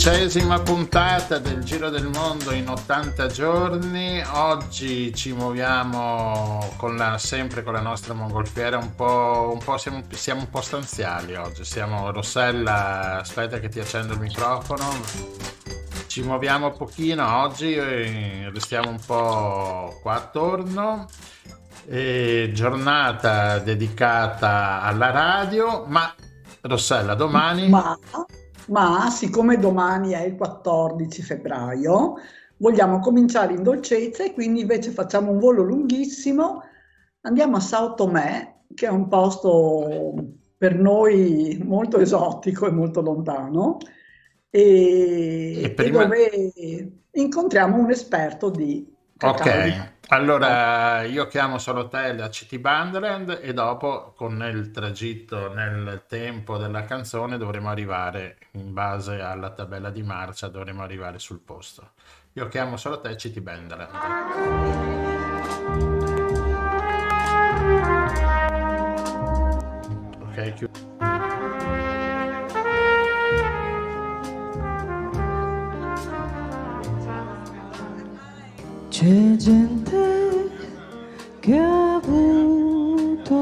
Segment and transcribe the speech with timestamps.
[0.00, 4.22] 14esima puntata del Giro del Mondo in 80 giorni.
[4.32, 10.02] Oggi ci muoviamo con la, sempre con la nostra mongolfiera, un po', un po siamo,
[10.08, 11.66] siamo, un po' stanziali oggi.
[11.66, 14.88] Siamo Rossella, aspetta che ti accendo il microfono.
[16.06, 21.08] Ci muoviamo un pochino oggi, restiamo un po' qua attorno.
[21.86, 26.10] E giornata dedicata alla radio, ma
[26.62, 27.68] Rossella, domani...
[27.68, 27.98] Ma
[28.70, 32.14] ma siccome domani è il 14 febbraio,
[32.56, 36.62] vogliamo cominciare in dolcezza e quindi invece facciamo un volo lunghissimo,
[37.22, 40.14] andiamo a Sao Tomé, che è un posto
[40.56, 43.78] per noi molto esotico e molto lontano,
[44.50, 46.04] e, e, prima...
[46.04, 48.86] dove incontriamo un esperto di
[49.22, 56.04] Ok, allora io chiamo solo te a City Banderland e dopo con il tragitto nel
[56.08, 61.92] tempo della canzone dovremo arrivare in base alla tabella di marcia dovremo arrivare sul posto.
[62.34, 63.94] Io chiamo solo te City Banderland.
[70.22, 71.49] Ok, chiudo.
[79.00, 80.50] C'è gente
[81.40, 83.32] che ha avuto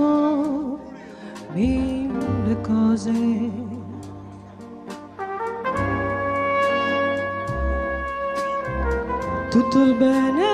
[1.52, 3.10] mille cose.
[9.50, 10.46] Tutto il bene,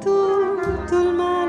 [0.00, 1.42] tutto il male.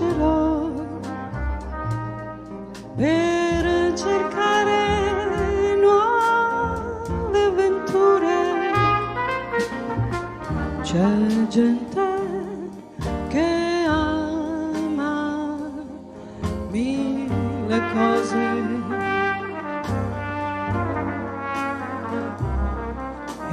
[0.00, 0.70] lascerò
[2.96, 8.72] per cercare nuove avventure.
[10.82, 12.18] C'è gente
[13.28, 15.58] che ama
[16.70, 18.58] mille cose.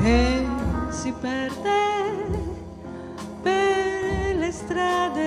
[0.03, 0.45] E
[0.89, 1.79] si perde
[3.41, 5.26] per le strade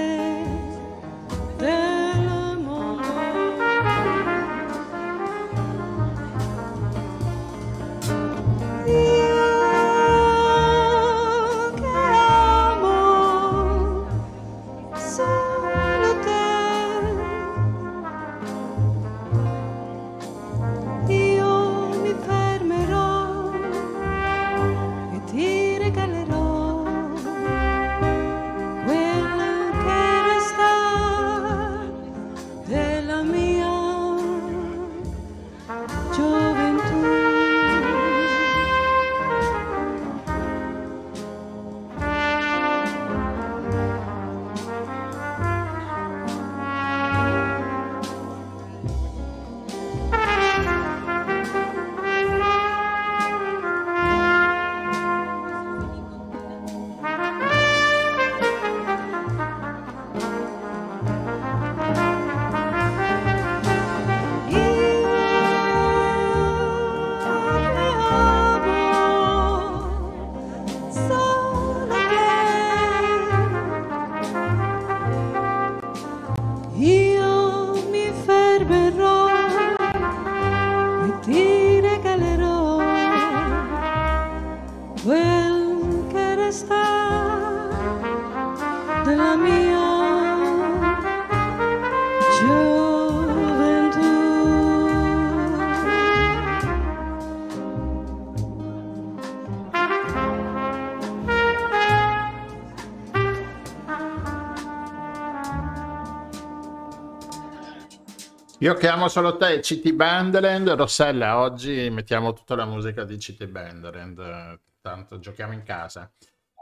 [108.63, 114.61] Io chiamo solo te City Banderland, Rossella, oggi mettiamo tutta la musica di City Banderland,
[114.83, 116.11] tanto giochiamo in casa.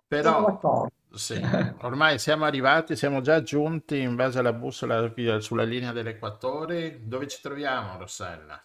[0.06, 1.44] Però sì,
[1.80, 7.00] ormai siamo arrivati, siamo già giunti in base alla bussola sulla linea dell'equatore.
[7.02, 8.64] Dove ci troviamo, Rossella?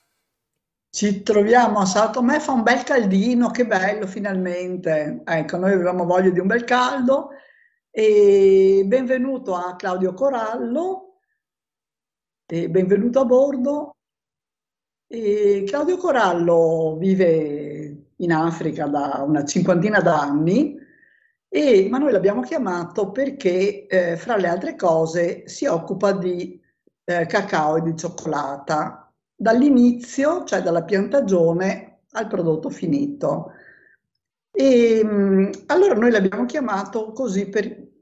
[0.92, 5.24] Ci troviamo a Sao Tomé, fa un bel caldino, che bello finalmente.
[5.26, 7.30] Ecco, noi avevamo voglia di un bel caldo
[7.90, 11.08] e benvenuto a Claudio Corallo
[12.46, 13.96] e benvenuto a bordo.
[15.08, 20.78] E Claudio Corallo vive in Africa da una cinquantina d'anni,
[21.48, 26.60] e, ma noi l'abbiamo chiamato perché, eh, fra le altre cose, si occupa di
[27.06, 33.52] eh, cacao e di cioccolata dall'inizio, cioè dalla piantagione, al prodotto finito.
[34.52, 37.93] E mm, allora noi l'abbiamo chiamato così per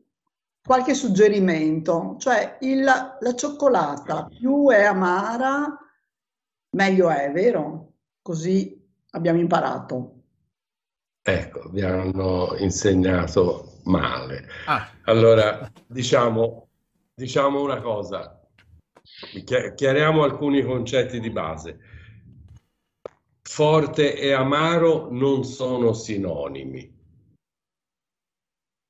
[0.72, 5.78] qualche suggerimento, cioè il, la cioccolata più è amara,
[6.78, 7.96] meglio è, vero?
[8.22, 10.22] Così abbiamo imparato.
[11.22, 14.48] Ecco, vi hanno insegnato male.
[14.66, 14.90] Ah.
[15.08, 16.70] Allora, diciamo,
[17.16, 18.42] diciamo una cosa,
[19.76, 21.80] Chiariamo alcuni concetti di base.
[23.42, 27.00] Forte e amaro non sono sinonimi.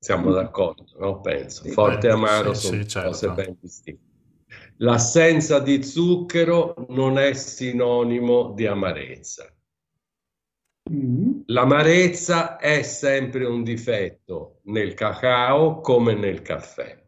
[0.03, 1.21] Siamo d'accordo, no?
[1.21, 1.63] Penso.
[1.69, 3.09] Forte e amaro sì, sono sì, certo.
[3.09, 4.01] cose ben distinte.
[4.77, 9.47] L'assenza di zucchero non è sinonimo di amarezza.
[10.91, 11.41] Mm.
[11.45, 16.99] L'amarezza è sempre un difetto nel cacao come nel caffè.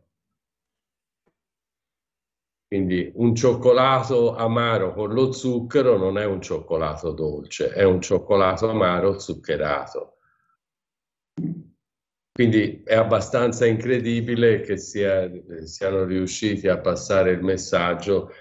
[2.68, 8.69] Quindi un cioccolato amaro con lo zucchero non è un cioccolato dolce, è un cioccolato
[8.69, 10.12] amaro zuccherato.
[12.33, 15.30] Quindi è abbastanza incredibile che sia,
[15.65, 18.31] siano riusciti a passare il messaggio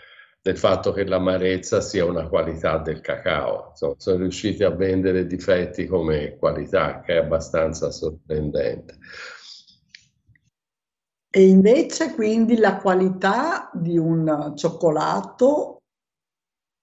[0.41, 3.69] del fatto che l'amarezza sia una qualità del cacao.
[3.69, 8.97] Insomma, sono riusciti a vendere difetti come qualità, che è abbastanza sorprendente.
[11.29, 15.83] E invece quindi la qualità di un cioccolato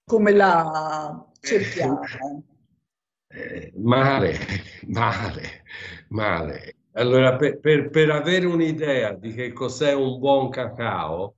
[0.04, 2.00] come la cerchiamo?
[3.26, 4.38] Eh, male,
[4.86, 5.62] male,
[6.08, 6.74] male.
[6.94, 11.36] Allora, per, per, per avere un'idea di che cos'è un buon cacao,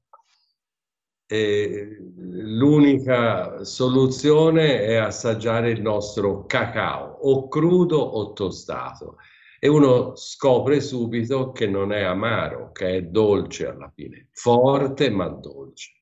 [1.27, 9.17] eh, l'unica soluzione è assaggiare il nostro cacao, o crudo o tostato
[9.65, 15.29] e uno scopre subito che non è amaro, che è dolce alla fine, forte ma
[15.29, 15.93] dolce.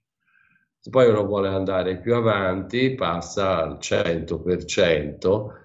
[0.78, 5.59] Se poi uno vuole andare più avanti, passa al 100%,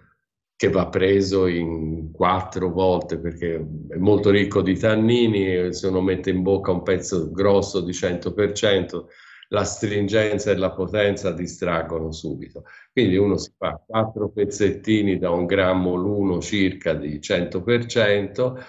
[0.57, 3.55] che va preso in quattro volte perché
[3.89, 9.05] è molto ricco di tannini, se uno mette in bocca un pezzo grosso di 100%,
[9.49, 12.63] la stringenza e la potenza distraggono subito.
[12.91, 18.63] Quindi uno si fa quattro pezzettini da un grammo l'uno circa di 100%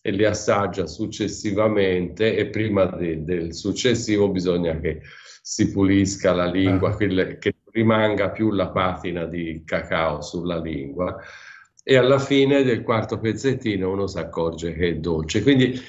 [0.00, 5.00] e li assaggia successivamente e prima de, del successivo bisogna che
[5.42, 6.96] si pulisca la lingua, ah.
[7.38, 11.18] che, rimanga più la patina di cacao sulla lingua
[11.82, 15.42] e alla fine del quarto pezzettino uno si accorge che è dolce.
[15.42, 15.80] Quindi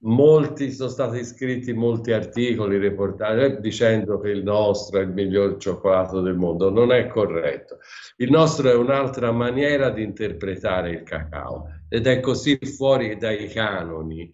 [0.00, 5.56] molti sono stati scritti molti articoli, reportaggi eh, dicendo che il nostro è il miglior
[5.58, 6.70] cioccolato del mondo.
[6.70, 7.78] Non è corretto.
[8.16, 14.30] Il nostro è un'altra maniera di interpretare il cacao ed è così fuori dai canoni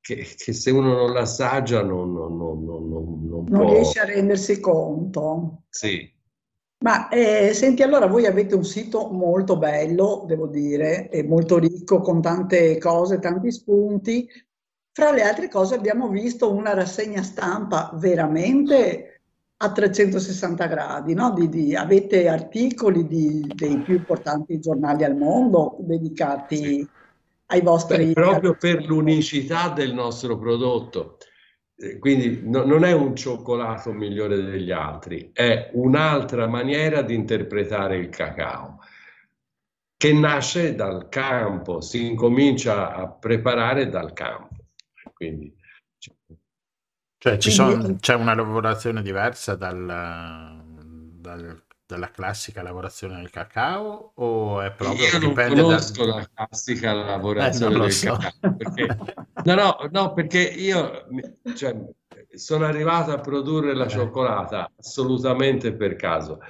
[0.00, 2.88] che, che se uno non l'assaggia non, non, non, non,
[3.28, 5.62] non, non riesce a rendersi conto.
[5.70, 6.20] Sì.
[6.82, 12.20] Ma eh, senti, allora voi avete un sito molto bello, devo dire, molto ricco con
[12.20, 14.28] tante cose, tanti spunti,
[14.92, 19.20] fra le altre cose abbiamo visto una rassegna stampa veramente
[19.56, 21.32] a 360 gradi, no?
[21.32, 26.86] di, di, avete articoli di, dei più importanti giornali al mondo dedicati
[27.46, 28.06] ai vostri...
[28.06, 31.16] Beh, proprio per l'unicità del nostro prodotto.
[31.98, 38.08] Quindi no, non è un cioccolato migliore degli altri, è un'altra maniera di interpretare il
[38.08, 38.78] cacao
[39.96, 44.56] che nasce dal campo, si incomincia a preparare dal campo.
[45.12, 45.54] Quindi,
[47.18, 50.60] cioè, ci sono, c'è una lavorazione diversa dal,
[51.20, 51.62] dal,
[51.92, 56.14] dalla classica lavorazione del cacao o è proprio Io non conosco da...
[56.14, 58.16] la classica lavorazione eh, del so.
[58.16, 58.86] cacao perché,
[59.44, 61.06] no, no, no, perché io
[61.54, 61.76] cioè,
[62.32, 63.88] sono arrivato a produrre la eh.
[63.88, 66.40] cioccolata assolutamente per caso.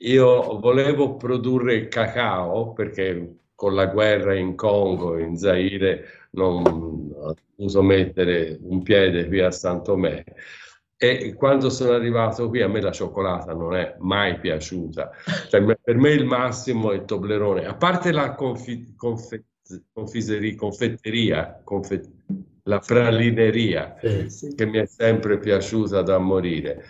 [0.00, 7.34] Io volevo produrre il cacao perché con la guerra in Congo, in Zaire, non ho
[7.56, 10.22] dovuto mettere un piede qui a San Tomé
[10.98, 15.10] E quando sono arrivato qui, a me la cioccolata non è mai piaciuta.
[15.48, 17.66] Cioè, per me il massimo è il Toblerone.
[17.66, 19.44] A parte la confi- confe-
[19.92, 22.10] confiseria, confetteria, confet-
[22.62, 24.54] la pralineria, sì.
[24.54, 26.84] che mi è sempre piaciuta da morire.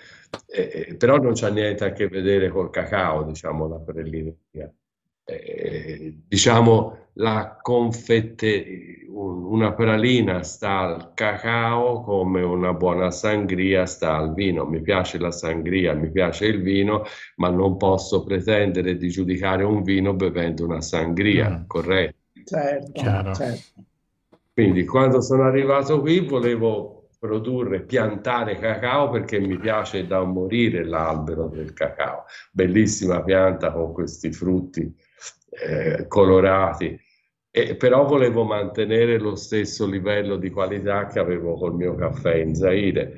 [0.47, 4.73] Eh, però non c'ha niente a che vedere col cacao, diciamo, la pralineria.
[5.25, 14.35] Eh, diciamo la confetteria, una pralina sta al cacao come una buona sangria sta al
[14.35, 14.65] vino.
[14.67, 17.05] Mi piace la sangria, mi piace il vino,
[17.37, 21.67] ma non posso pretendere di giudicare un vino bevendo una sangria, mm.
[21.67, 22.15] corretto?
[22.45, 23.03] Certo,
[23.35, 23.85] certo.
[24.53, 31.49] Quindi quando sono arrivato qui volevo produrre, piantare cacao perché mi piace da morire l'albero
[31.49, 32.25] del cacao.
[32.53, 34.95] Bellissima pianta con questi frutti
[35.51, 36.99] eh, colorati.
[37.59, 42.55] E, però volevo mantenere lo stesso livello di qualità che avevo col mio caffè in
[42.55, 43.17] Zaire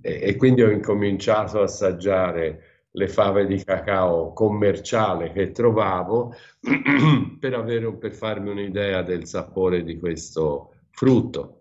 [0.00, 6.34] e, e quindi ho incominciato a assaggiare le fave di cacao commerciale che trovavo
[7.38, 11.60] per, avere, per farmi un'idea del sapore di questo frutto.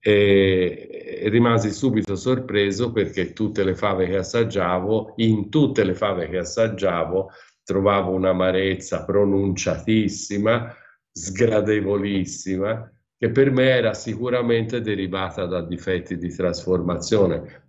[0.00, 6.28] E, e rimasi subito sorpreso perché tutte le fave che assaggiavo, in tutte le fave
[6.28, 7.30] che assaggiavo,
[7.62, 10.74] trovavo un'amarezza pronunciatissima,
[11.16, 17.68] sgradevolissima, che per me era sicuramente derivata da difetti di trasformazione.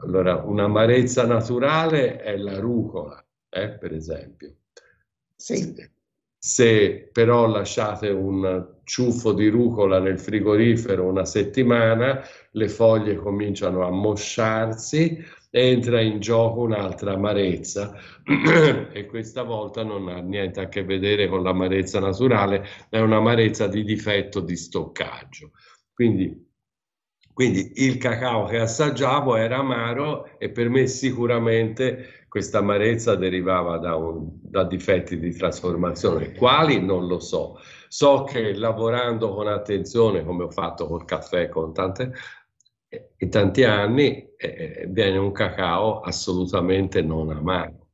[0.00, 4.56] Allora, un'amarezza naturale è la rucola, eh, per esempio.
[5.36, 5.90] Sì.
[6.36, 12.20] Se però lasciate un ciuffo di rucola nel frigorifero una settimana,
[12.50, 15.24] le foglie cominciano a mosciarsi,
[15.54, 17.94] entra in gioco un'altra amarezza
[18.90, 23.84] e questa volta non ha niente a che vedere con l'amarezza naturale, è un'amarezza di
[23.84, 25.50] difetto di stoccaggio.
[25.92, 26.50] Quindi,
[27.34, 33.94] quindi il cacao che assaggiavo era amaro e per me sicuramente questa amarezza derivava da,
[33.94, 36.32] un, da difetti di trasformazione.
[36.32, 36.80] Quali?
[36.80, 37.58] Non lo so.
[37.88, 42.14] So che lavorando con attenzione, come ho fatto col caffè, con tante
[43.18, 47.88] in tanti anni eh, viene un cacao assolutamente non amaro.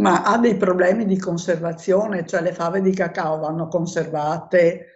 [0.00, 4.88] Ma ha dei problemi di conservazione, cioè le fave di cacao vanno conservate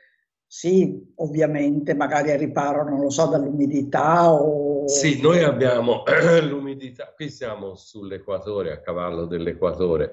[0.51, 4.68] sì, ovviamente, magari al riparo, non lo so, dall'umidità o...
[4.89, 6.03] Sì, noi abbiamo
[6.49, 10.13] l'umidità, qui siamo sull'equatore, a cavallo dell'equatore,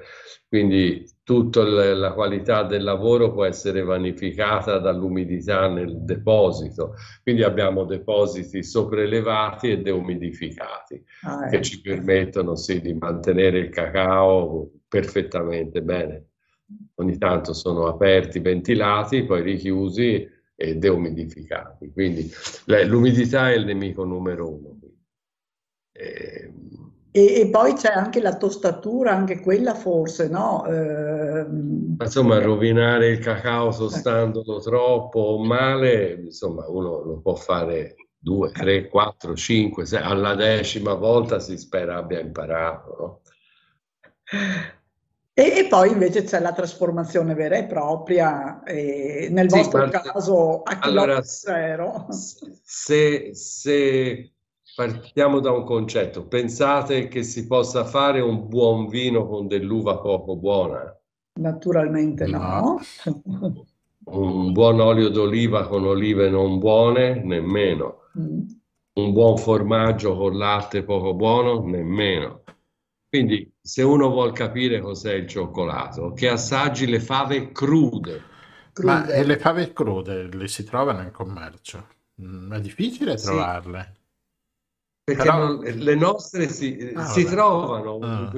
[0.49, 8.63] quindi tutta la qualità del lavoro può essere vanificata dall'umidità nel deposito, quindi abbiamo depositi
[8.63, 11.63] sopraelevati e deumidificati, ah, che ecco.
[11.63, 16.27] ci permettono sì, di mantenere il cacao perfettamente bene
[16.95, 21.91] ogni tanto sono aperti, ventilati, poi richiusi e deumidificati.
[21.91, 22.29] Quindi
[22.85, 24.79] l'umidità è il nemico numero uno.
[27.15, 30.65] E, e, poi c'è anche la tostatura, anche quella forse, no?
[30.65, 31.45] Eh,
[32.01, 39.33] insomma, rovinare il cacao tostandolo troppo male, insomma, uno lo può fare due, tre, quattro,
[39.33, 43.21] cinque, sei, alla decima volta si spera abbia imparato, no?
[45.37, 50.61] E, e, poi invece c'è la trasformazione vera e propria, e nel sì, vostro caso
[50.63, 52.07] a allora, zero.
[52.09, 54.31] Se, se
[54.73, 60.37] partiamo da un concetto, pensate che si possa fare un buon vino con dell'uva poco
[60.37, 60.97] buona?
[61.33, 62.79] Naturalmente no.
[63.25, 63.65] no.
[64.05, 67.21] un buon olio d'oliva con olive non buone?
[67.21, 68.03] Nemmeno.
[68.17, 68.41] Mm.
[68.93, 71.61] Un buon formaggio con latte poco buono?
[71.61, 72.43] Nemmeno.
[73.09, 78.21] Quindi se uno vuol capire cos'è il cioccolato, che assaggi le fave crude.
[78.71, 78.91] crude.
[78.91, 81.87] Ma e le fave crude le si trovano in commercio?
[82.21, 83.25] Mm, è difficile sì.
[83.25, 83.93] trovarle.
[85.03, 85.37] Perché Però...
[85.39, 88.31] non, le nostre si, ah, si trovano, ah.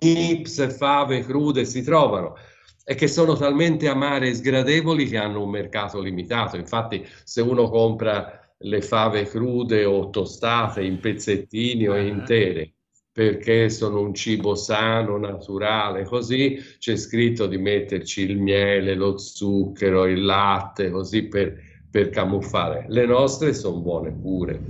[0.00, 2.36] nips, fave crude si trovano
[2.84, 6.56] e che sono talmente amare e sgradevoli che hanno un mercato limitato.
[6.56, 12.00] Infatti, se uno compra le fave crude o tostate in pezzettini o ah.
[12.00, 12.74] intere
[13.12, 20.06] perché sono un cibo sano, naturale, così c'è scritto di metterci il miele, lo zucchero,
[20.06, 21.56] il latte, così per,
[21.90, 22.86] per camuffare.
[22.88, 24.60] Le nostre sono buone pure.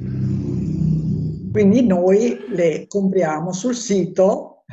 [1.52, 4.64] Quindi noi le compriamo sul sito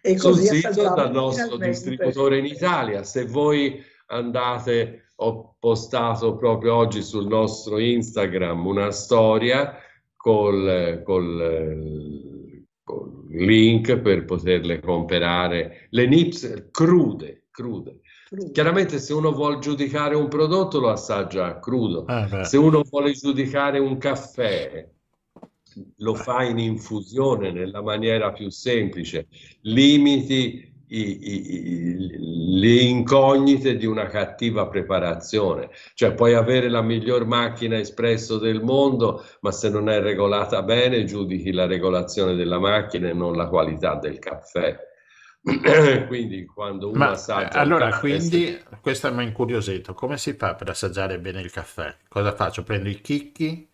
[0.00, 3.02] e così sul sito dal nostro distributore in Italia.
[3.02, 9.76] Se voi andate ho postato proprio oggi sul nostro Instagram una storia
[10.16, 12.21] col, col
[13.32, 18.00] link per poterle comprare, le nips crude, crude.
[18.52, 23.78] Chiaramente se uno vuole giudicare un prodotto lo assaggia crudo, ah, se uno vuole giudicare
[23.78, 24.88] un caffè
[25.98, 29.26] lo fa in infusione nella maniera più semplice,
[29.62, 35.70] limiti le incognite di una cattiva preparazione.
[35.94, 41.04] Cioè puoi avere la miglior macchina espresso del mondo, ma se non è regolata bene,
[41.04, 44.76] giudichi la regolazione della macchina e non la qualità del caffè.
[46.06, 49.94] quindi quando uno Ma assaggia allora, caffè, quindi, se- questo mi ha incuriosito.
[49.94, 51.96] Come si fa per assaggiare bene il caffè?
[52.08, 52.62] Cosa faccio?
[52.62, 53.68] Prendo i chicchi?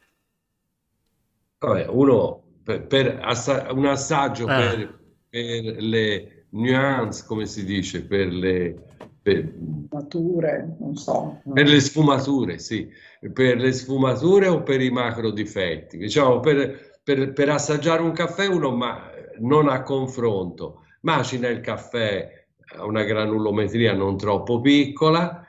[1.58, 4.54] vabbè, uno per, per assa- un assaggio Eh.
[4.54, 8.75] per, per le nuance, come si dice, per le,
[9.23, 9.52] per-
[9.90, 11.40] Mature, non so.
[11.52, 12.88] Per le sfumature, sì,
[13.33, 15.99] per le sfumature o per i macro difetti.
[15.99, 22.47] Diciamo, per, per- per assaggiare un caffè uno ma non a confronto, macina il caffè
[22.76, 25.47] a una granulometria non troppo piccola,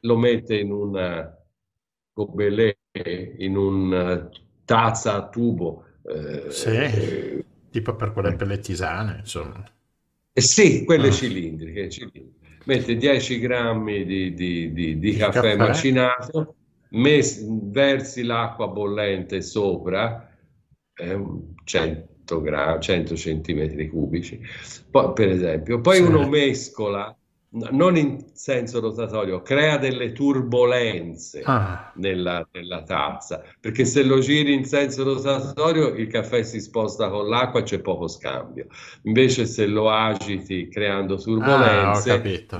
[0.00, 1.36] lo mette in una
[2.12, 2.78] gobelet,
[3.38, 4.28] in una
[4.64, 5.84] tazza a tubo.
[6.04, 7.42] eh, Sì.
[7.70, 9.64] Tipo per quelle per le tisane, insomma.
[10.36, 11.12] Eh sì, quelle Ah.
[11.12, 12.32] cilindriche, cilindriche.
[12.66, 15.56] Mette 10 grammi di, di- di- di caffè, caffè.
[15.56, 16.54] macinato,
[16.90, 20.28] mes- versi l'acqua bollente sopra,
[20.94, 21.22] eh,
[21.64, 24.40] 100 grammi, 100 centimetri cubici,
[24.90, 25.80] poi, per esempio.
[25.80, 26.02] Poi Sì.
[26.02, 27.16] uno mescola,
[27.70, 34.52] non in senso rotatorio, crea delle turbolenze Ah, nella, nella tazza, perché se lo giri
[34.52, 38.66] in senso rotatorio il caffè si sposta con l'acqua e c'è poco scambio.
[39.02, 42.58] Invece se lo agiti creando ah, ho turbolenze, capito.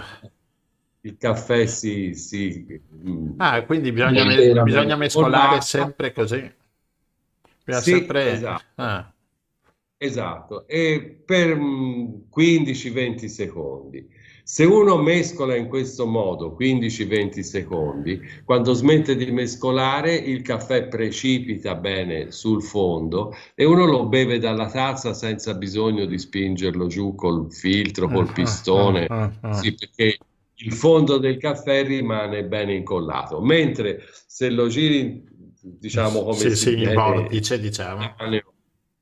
[1.02, 2.14] il caffè si...
[2.14, 6.52] si mm, Ah, quindi bisogna, me- bisogna mescolare sempre così.
[7.64, 8.22] Bisogna Sì, sempre...
[8.22, 8.64] esatto.
[8.76, 9.12] Ah,
[9.96, 14.06] Esatto, e per mm, 15-20 secondi.
[14.46, 21.74] Se uno mescola in questo modo 15-20 secondi, quando smette di mescolare il caffè precipita
[21.76, 27.50] bene sul fondo e uno lo beve dalla tazza senza bisogno di spingerlo giù col
[27.50, 29.52] filtro, col ah, pistone, ah, ah, ah.
[29.54, 30.18] sì, perché
[30.56, 35.24] il fondo del caffè rimane ben incollato, mentre se lo giri,
[35.58, 38.02] diciamo come Sì, si sì, deve, vortice, diciamo.
[38.02, 38.52] spontaneo,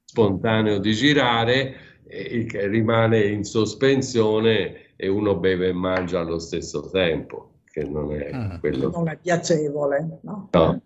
[0.04, 1.74] spontaneo di girare,
[2.06, 8.30] eh, rimane in sospensione e uno beve e mangia allo stesso tempo, che non è
[8.34, 8.58] Mm.
[8.58, 8.90] quello.
[8.90, 10.48] Non è piacevole, no?
[10.52, 10.80] No.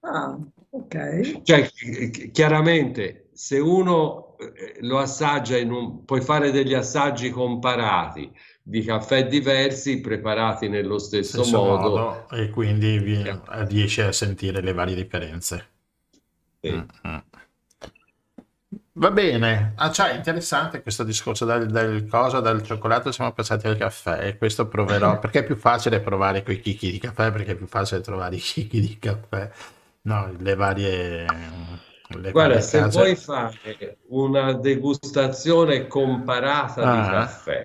[0.00, 0.38] Ah,
[0.70, 1.42] ok.
[1.42, 7.30] Cioè, chi- chi- chiaramente, se uno eh, lo assaggia in un, puoi fare degli assaggi
[7.30, 8.30] comparati
[8.62, 11.88] di caffè diversi preparati nello stesso, Stesso modo.
[11.90, 15.66] modo, e quindi vi- riesci a sentire le varie differenze.
[16.60, 16.70] Sì.
[16.70, 17.16] Mm, mm.
[18.98, 23.76] Va bene, ah, cioè, interessante questo discorso del, del cosa, dal cioccolato siamo passati al
[23.76, 27.56] caffè e questo proverò, perché è più facile provare quei chicchi di caffè, perché è
[27.56, 29.48] più facile trovare i chicchi di caffè,
[30.02, 31.26] no, le varie,
[32.08, 32.98] le Guarda, varie se case.
[32.98, 37.10] vuoi fare una degustazione comparata di Ah.
[37.10, 37.64] caffè,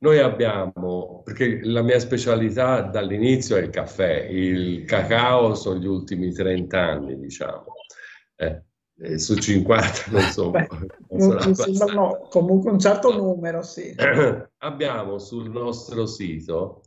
[0.00, 6.32] noi abbiamo, perché la mia specialità dall'inizio è il caffè, il cacao sono gli ultimi
[6.32, 7.74] 30 anni, diciamo.
[8.36, 8.62] Eh,
[9.00, 10.68] eh, su 50 non Beh,
[11.10, 11.62] abbastanza.
[11.64, 13.94] sembrano comunque un certo numero, sì.
[14.58, 16.82] Abbiamo sul nostro sito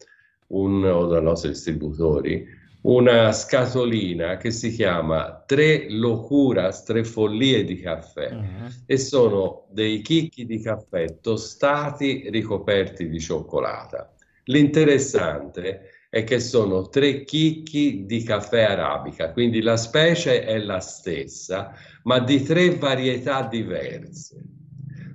[0.48, 7.80] un, o dai nostri distributori una scatolina che si chiama Tre locuras, tre follie di
[7.80, 8.66] caffè Mm.
[8.88, 14.12] e sono dei chicchi di caffè tostati ricoperti di cioccolata.
[14.46, 21.74] L'interessante è che sono tre chicchi di caffè arabica, quindi la specie è la stessa,
[22.04, 24.44] ma di tre varietà diverse,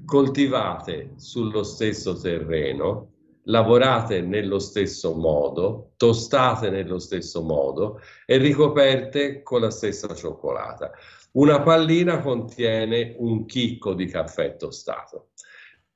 [0.05, 3.12] coltivate sullo stesso terreno,
[3.44, 10.90] lavorate nello stesso modo, tostate nello stesso modo e ricoperte con la stessa cioccolata.
[11.33, 15.29] Una pallina contiene un chicco di caffè tostato.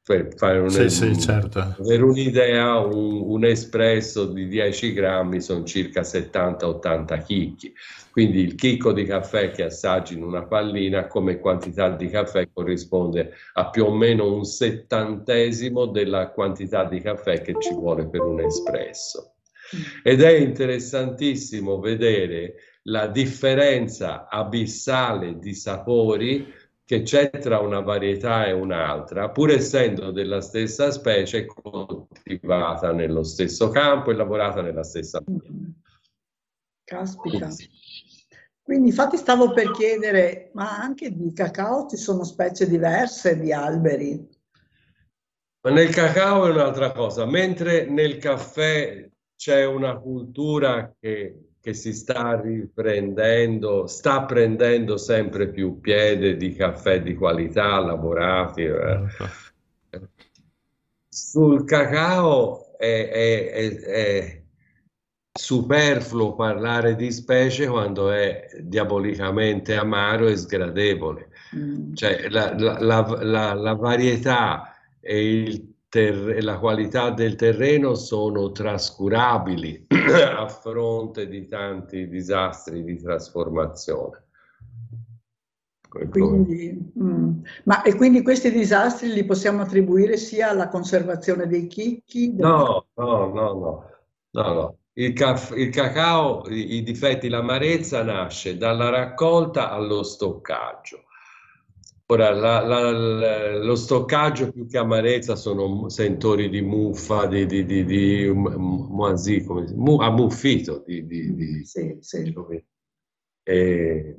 [0.02, 1.76] Per fare un, Sì, sì, certo.
[1.86, 7.72] per un'idea, un, un espresso di 10 grammi sono circa 70-80 chicchi.
[8.10, 13.32] Quindi il chicco di caffè che assaggi in una pallina come quantità di caffè corrisponde
[13.54, 18.40] a più o meno un settantesimo della quantità di caffè che ci vuole per un
[18.40, 19.34] espresso.
[20.02, 26.52] Ed è interessantissimo vedere la differenza abissale di sapori
[26.90, 33.68] che c'è tra una varietà e un'altra, pur essendo della stessa specie coltivata nello stesso
[33.68, 35.70] campo e lavorata nella stessa maniera.
[36.82, 37.48] Caspita.
[38.60, 44.28] Quindi infatti stavo per chiedere, ma anche di cacao ci sono specie diverse di alberi?
[45.60, 51.92] Ma nel cacao è un'altra cosa, mentre nel caffè c'è una cultura che che si
[51.92, 58.62] sta riprendendo, sta prendendo sempre più piede di caffè di qualità, lavorati.
[58.62, 59.04] Eh.
[59.90, 60.08] Certo.
[61.08, 64.42] Sul cacao è, è, è, è
[65.32, 71.28] superfluo parlare di specie quando è diabolicamente amaro e sgradevole.
[71.56, 71.94] Mm.
[71.94, 80.48] Cioè la, la, la, la, varietà e ter- la qualità del terreno sono trascurabili a
[80.48, 84.24] fronte di tanti disastri di trasformazione.
[86.08, 92.32] Quindi, mm, ma e quindi questi disastri li possiamo attribuire sia alla conservazione dei chicchi?
[92.36, 93.84] No, no, no, no,
[94.30, 94.78] no, no.
[94.92, 101.06] Il, caf- il cacao, i, i difetti, l'amarezza nasce dalla raccolta allo stoccaggio.
[102.12, 107.64] Ora, la, la, la, lo stoccaggio più che amarezza sono sentori di muffa, di, di,
[107.64, 110.82] di, di moisi, come si mu, ammuffito.
[110.84, 112.34] Di, di, di, sì, sì.
[113.44, 114.16] E,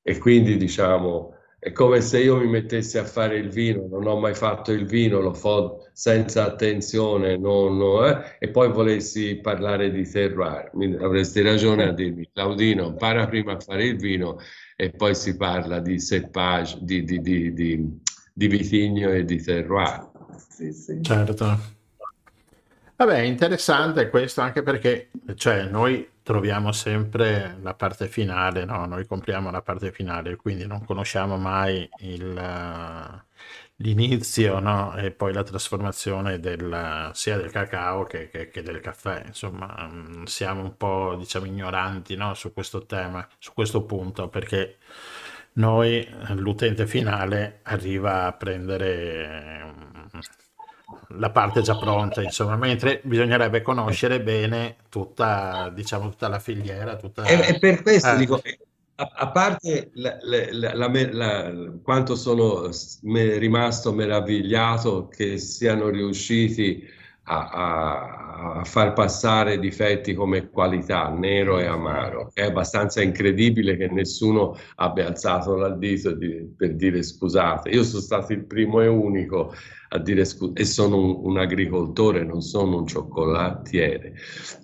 [0.00, 4.18] e quindi diciamo è come se io mi mettessi a fare il vino, non ho
[4.18, 9.92] mai fatto il vino, lo faccio senza attenzione, non, no, eh, e poi volessi parlare
[9.92, 10.72] di terroir.
[11.00, 14.38] Avresti ragione a dirmi, Claudino, impara prima a fare il vino
[14.82, 18.00] e poi si parla di seppage, di, di, di,
[18.32, 20.10] di vitigno e di terroir.
[20.48, 21.00] Sì, sì.
[21.00, 21.60] Certo.
[22.96, 28.86] Vabbè, interessante questo anche perché cioè, noi troviamo sempre la parte finale, no?
[28.86, 32.34] Noi compriamo la parte finale, quindi non conosciamo mai il,
[33.76, 34.96] l'inizio, no?
[34.96, 39.24] E poi la trasformazione del, sia del cacao che, che, che, del caffè.
[39.26, 42.34] Insomma, mm, siamo un po', diciamo, ignoranti, no?
[42.34, 44.78] Su questo tema, su questo punto, perché
[45.54, 46.06] noi,
[46.36, 50.10] l'utente finale, arriva a prendere
[51.18, 56.96] la parte già pronta, insomma, mentre bisognerebbe conoscere bene tutta, diciamo, tutta la filiera.
[56.96, 57.24] Tutta...
[57.24, 58.16] E, per questo eh.
[58.16, 58.40] dico,
[58.96, 61.52] a, a parte la, la, la,
[61.82, 62.70] quanto sono
[63.02, 71.66] rimasto meravigliato che siano riusciti a, a, a, far passare difetti come qualità, nero e
[71.66, 72.30] amaro.
[72.32, 77.70] È abbastanza incredibile che nessuno abbia alzato il dito di, per dire scusate.
[77.70, 79.54] Io sono stato il primo e unico
[79.90, 84.14] a dire scusa, e sono un, un, agricoltore, non sono un cioccolatiere.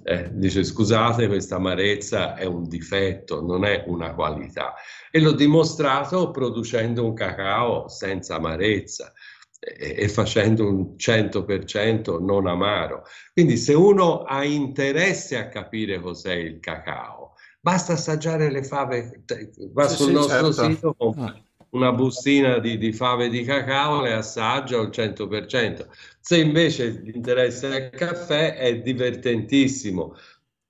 [0.02, 4.74] Eh, dice scusate, questa amarezza è un difetto, non è una qualità.
[5.10, 9.12] E l'ho dimostrato producendo un cacao senza amarezza
[9.60, 13.04] e facendo un 100% non amaro.
[13.32, 19.24] Quindi se uno ha interesse a capire cos'è il cacao, basta assaggiare le fave,
[19.72, 20.70] va sì, sul sì, nostro certo.
[20.70, 21.66] sito, compra mm.
[21.70, 25.86] una bustina di, di, fave di cacao, le assaggia al 100%.
[26.20, 30.14] Se invece l'interesse è il caffè, è divertentissimo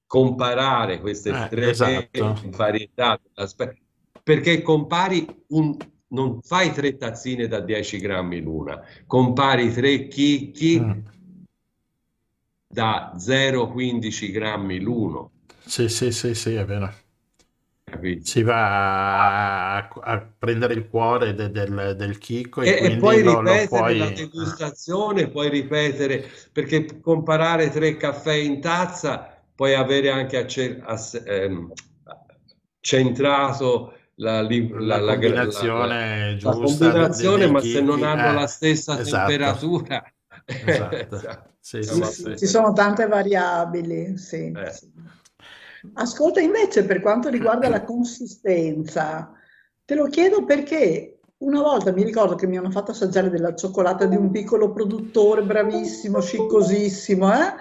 [0.06, 2.08] comparare queste eh, tre esatto.
[2.46, 3.20] varietà,
[4.22, 5.76] perché compari un
[6.08, 10.98] non fai tre tazzine da 10 grammi l'una, compari tre chicchi mm.
[12.66, 15.30] da 0,15 grammi l'uno.
[15.64, 16.92] Sì, sì, sì, sì, è vero.
[17.84, 18.24] Capito?
[18.26, 23.22] Si va a, a, prendere il cuore de, del, del chicco e, e, e poi
[23.22, 23.98] lo, ripetere lo puoi...
[23.98, 31.20] la degustazione, puoi ripetere, perché comparare tre caffè in tazza puoi avere anche acce, ass,
[31.24, 31.72] ehm,
[32.80, 36.58] centrato la, la, la combinazione la, giusta.
[36.58, 39.28] La combinazione, ma se non hanno eh, la stessa esatto.
[39.28, 40.12] temperatura.
[40.44, 41.42] Esatto.
[41.60, 44.16] sì, sì, sì, Ci sono tante variabili.
[44.18, 44.72] Sì, eh.
[45.94, 49.32] Ascolta invece per quanto riguarda la consistenza,
[49.84, 54.06] te lo chiedo perché una volta mi ricordo che mi hanno fatto assaggiare della cioccolata
[54.06, 57.54] di un piccolo produttore bravissimo, sciccosissimo, eh?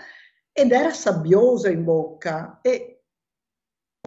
[0.51, 2.96] ed era sabbiosa in bocca e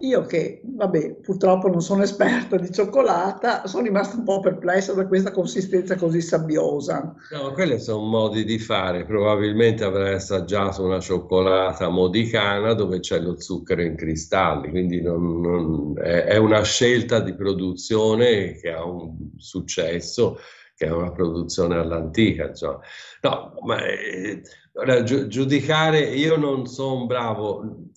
[0.01, 5.07] io che, vabbè, purtroppo non sono esperta di cioccolata, sono rimasta un po' perplessa da
[5.07, 7.15] questa consistenza così sabbiosa.
[7.31, 9.05] No, quelli sono modi di fare.
[9.05, 15.93] Probabilmente avrai assaggiato una cioccolata modicana dove c'è lo zucchero in cristalli, quindi non, non,
[15.97, 20.39] è, è, una scelta di produzione che ha un successo,
[20.75, 22.47] che è una produzione all'antica.
[22.47, 22.79] Insomma.
[23.21, 24.41] No, ma eh,
[25.03, 27.89] giudicare, io non sono bravo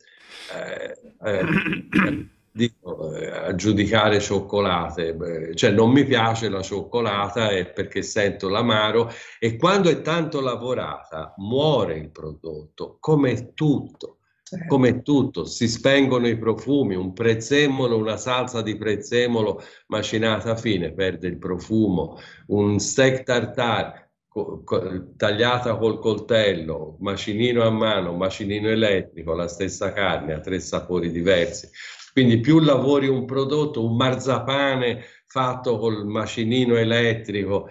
[0.53, 8.03] eh, eh, dico, eh, a giudicare cioccolate, cioè non mi piace la cioccolata è perché
[8.03, 14.19] sento l'amaro e quando è tanto lavorata muore il prodotto, come tutto.
[14.47, 14.67] Certo.
[14.69, 21.29] Come tutto, si spengono i profumi, un prezzemolo, una salsa di prezzemolo macinata fine perde
[21.29, 24.04] il profumo, un steak tartare
[25.17, 31.69] tagliata col coltello, macinino a mano, macinino elettrico, la stessa carne, ha tre sapori diversi.
[32.13, 37.71] Quindi più lavori un prodotto, un marzapane fatto col macinino elettrico,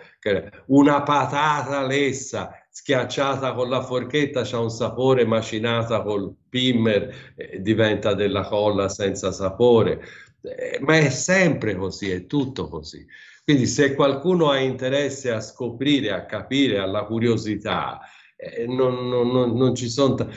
[0.67, 8.15] una patata lessa schiacciata con la forchetta c'ha un sapore, macinata col pimmer eh, diventa
[8.15, 10.01] della colla senza sapore.
[10.41, 13.05] Eh, ma è sempre così, è tutto così.
[13.43, 17.99] Quindi se qualcuno ha interesse a scoprire, a capire, alla curiosità,
[18.37, 20.27] eh, non, non, non, ci sono t-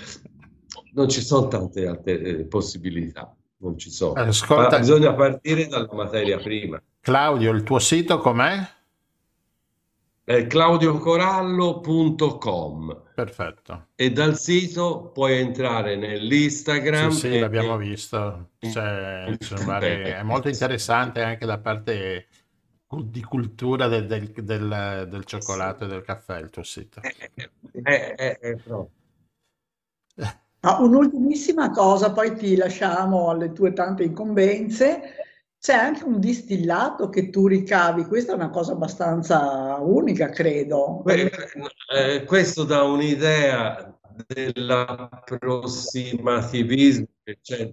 [0.94, 4.14] non ci sono tante altre eh, possibilità, non ci sono.
[4.14, 6.82] Ascolta, bisogna partire dalla materia prima.
[7.00, 8.74] Claudio, il tuo sito com'è?
[10.24, 13.86] È claudiocorallo.com Perfetto.
[13.94, 17.10] e dal sito puoi entrare nell'Instagram.
[17.10, 18.48] Sì, sì, e- l'abbiamo visto.
[18.58, 22.26] C'è- vari- È molto interessante anche da parte
[23.02, 27.00] di cultura del, del- del- del cioccolato e del caffè il tuo sito.
[27.02, 27.14] Eh,
[27.82, 28.90] eh, eh, eh, proprio.
[30.60, 35.00] Ah, un'ultimissima cosa, poi ti lasciamo alle tue tante incombenze.
[35.58, 41.00] C'è anche un distillato che tu ricavi, questa è una cosa abbastanza unica, credo.
[41.02, 41.30] Que-
[41.92, 47.72] eh, questo dà un'idea dell'approssimativismo che c'è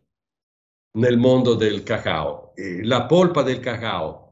[0.95, 2.53] nel mondo del cacao.
[2.55, 4.22] Eh, La polpa del cacao,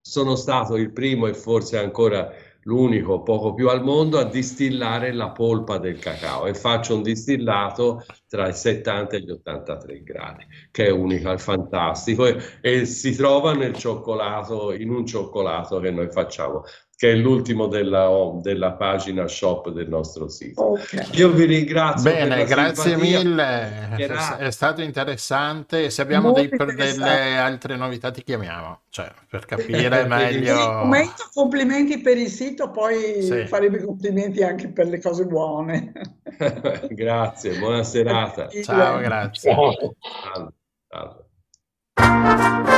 [0.00, 2.32] sono stato il primo e forse ancora
[2.64, 6.46] l'unico, poco più al mondo, a distillare la polpa del cacao.
[6.46, 11.38] E faccio un distillato tra i 70 e gli 83 gradi, che è unico, è
[11.38, 16.64] fantastico e, e si trova nel cioccolato, in un cioccolato che noi facciamo,
[17.00, 18.10] che è l'ultimo della,
[18.42, 20.60] della pagina shop del nostro sito.
[20.60, 21.08] Ok.
[21.12, 22.10] Io vi ringrazio.
[22.10, 23.18] per Bene, la grazie simpatia.
[23.22, 25.88] mille, è stato interessante.
[25.88, 30.54] Se abbiamo dei- delle altre novità ti chiamiamo, cioè per capire meglio.
[30.54, 33.46] Momento complimenti per il sito, poi Sì.
[33.46, 35.92] farebbe complimenti anche per le cose buone.
[36.90, 38.46] Grazie, buona serata.
[38.62, 39.52] Ciao, grazie.
[39.54, 39.96] Salve,
[40.86, 41.24] salve.
[42.02, 42.69] On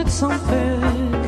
[0.00, 1.19] it's unfair.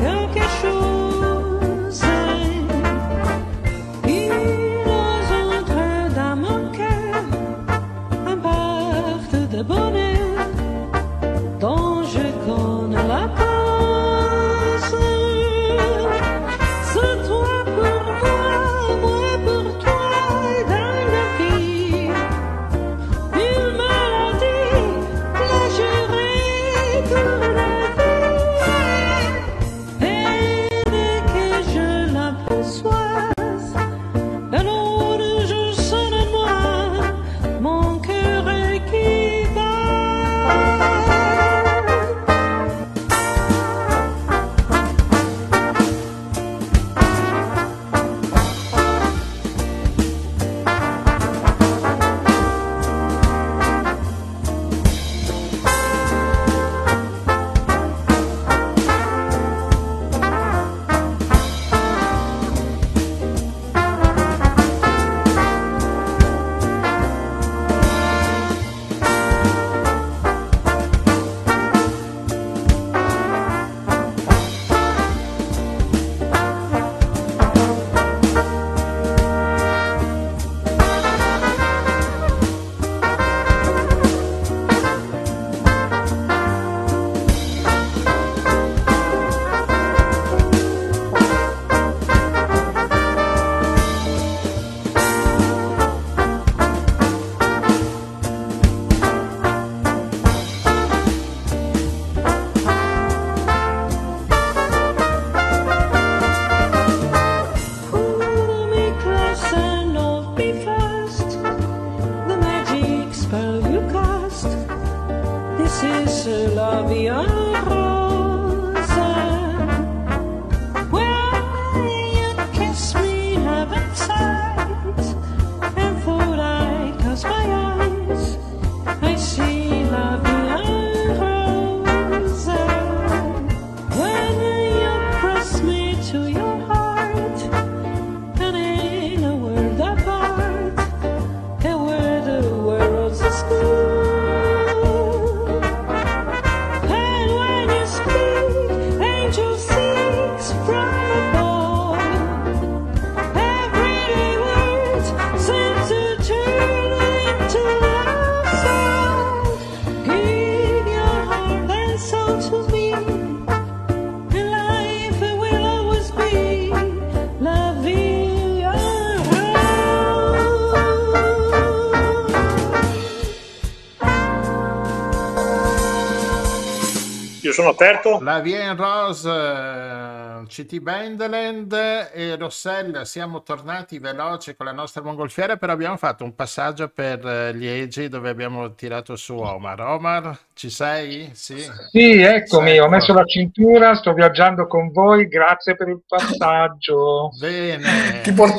[177.53, 178.19] Sono aperto.
[178.21, 181.73] La Vien Rose, eh, CT Bendeland
[182.13, 187.25] e Rossella, siamo tornati veloci con la nostra mongolfiera, però abbiamo fatto un passaggio per
[187.25, 189.79] eh, Liegi dove abbiamo tirato su Omar.
[189.81, 191.29] Omar, ci sei?
[191.33, 191.59] Sì.
[191.91, 192.89] Sì, eccomi, ho Ecco.
[192.89, 197.29] messo la cintura, sto viaggiando con voi, grazie per il passaggio.
[197.39, 198.21] Bene.
[198.23, 198.51] Ti, por-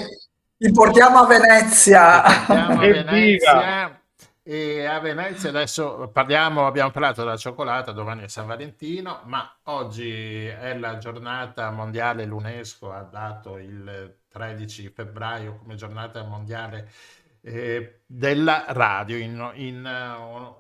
[0.57, 2.23] ti portiamo a Venezia.
[2.23, 3.03] Partiamo a Evviva!
[3.13, 3.94] Venezia
[4.47, 10.45] e a Venezia adesso parliamo, abbiamo parlato della cioccolata, domani è San Valentino, ma oggi
[10.45, 16.91] è la giornata mondiale, l'UNESCO ha dato il 13 febbraio come giornata mondiale
[17.41, 20.11] eh, della radio, in, in, eh,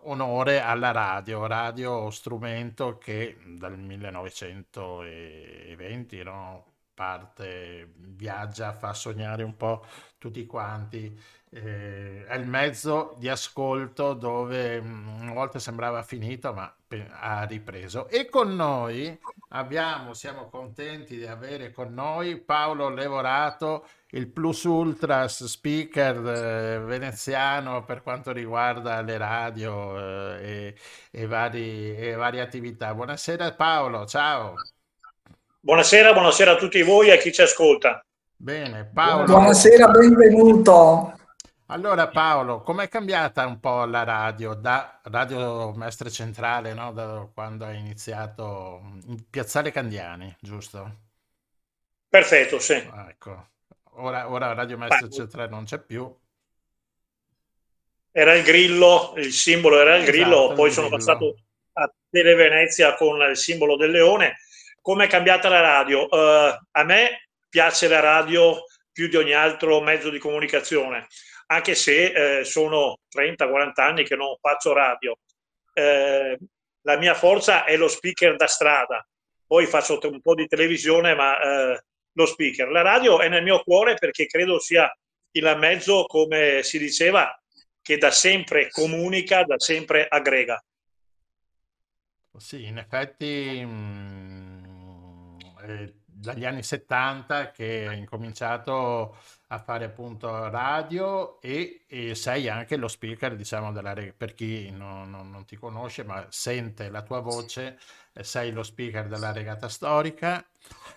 [0.04, 9.84] onore alla radio, radio strumento che dal 1920 no, parte, viaggia, fa sognare un po'
[10.18, 11.20] tutti quanti
[11.54, 17.44] eh, è il mezzo di ascolto dove mm, una volta sembrava finito, ma pe- ha
[17.44, 18.08] ripreso.
[18.08, 19.16] E con noi
[19.50, 27.84] abbiamo, siamo contenti di avere con noi Paolo Levorato, il plus ultras speaker eh, veneziano
[27.84, 29.98] per quanto riguarda le radio
[30.36, 30.74] eh, e,
[31.12, 32.92] e vari- e varie attività.
[32.94, 34.54] Buonasera Paolo, ciao.
[35.60, 38.04] Buonasera, buonasera a tutti voi e a chi ci ascolta.
[38.36, 39.24] Bene, Paolo.
[39.24, 41.14] Buonasera, benvenuto.
[41.74, 46.92] Allora Paolo, com'è cambiata un po' la radio da Radio Mestre Centrale, no?
[46.92, 51.00] Da quando hai iniziato in Piazzale Candiani, giusto?
[52.08, 52.74] Perfetto, sì.
[52.74, 53.48] Ecco,
[53.96, 56.16] ora, ora Radio Mestre Beh, Centrale non c'è più.
[58.12, 61.04] Era il grillo, il simbolo era il grillo, Esatto, poi il sono grillo.
[61.04, 61.34] passato
[61.72, 64.36] a Tele Venezia con il simbolo del leone.
[64.80, 66.08] Come è cambiata la radio?
[66.08, 71.08] Eh, a me piace la radio più di ogni altro mezzo di comunicazione,
[71.46, 75.16] anche se eh, sono 30-40 anni che non faccio radio.
[75.72, 76.38] Eh,
[76.82, 79.06] la mia forza è lo speaker da strada,
[79.46, 82.70] poi faccio un po' di televisione, ma eh, lo speaker.
[82.70, 84.90] La radio è nel mio cuore perché credo sia
[85.32, 87.36] il mezzo, come si diceva,
[87.82, 90.62] che da sempre comunica, da sempre aggrega.
[92.36, 95.92] Sì, in effetti mm, è
[96.24, 99.16] dagli anni 70 che hai incominciato
[99.48, 104.70] a fare appunto radio e, e sei anche lo speaker, diciamo, della, re- per chi
[104.70, 107.78] non, non- non ti conosce, ma sente la tua voce,
[108.14, 110.44] eh, sei lo speaker della regata storica,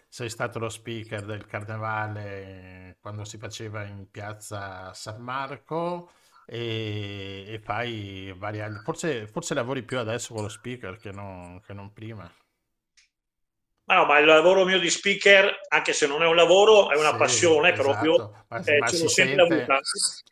[0.07, 6.11] sei stato lo speaker del carnevale quando si faceva in piazza San Marco
[6.45, 8.79] e, e fai vari anni.
[8.83, 12.29] Forse, forse lavori più adesso con lo speaker che non, che non prima.
[13.87, 16.97] Ma no, ma il lavoro mio di speaker, anche se non è un lavoro, è
[16.97, 19.79] una Sì, passione proprio, esatto, ma, eh, ma ce si l'ho sempre sente, avuta.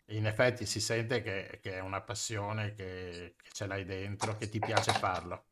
[0.07, 4.49] in effetti si sente che, che è una passione che, che ce l'hai dentro, che
[4.49, 5.45] ti piace farlo.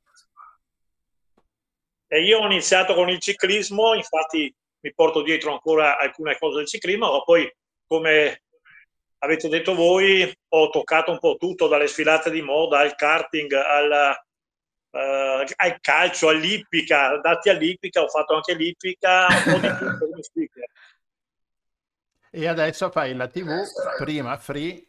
[2.08, 6.68] E io ho iniziato con il ciclismo, infatti mi porto dietro ancora alcune cose del
[6.68, 7.50] ciclismo, ma poi,
[7.88, 8.44] come
[9.20, 14.16] avete detto voi, ho toccato un po' tutto, dalle sfilate di moda al karting, al,
[14.94, 20.24] eh, al calcio, all'ippica, dati all'ippica, ho fatto anche l'ippica, un po' di tutto come
[20.24, 20.66] speaker.
[22.30, 24.88] E adesso fai la TV, prima free,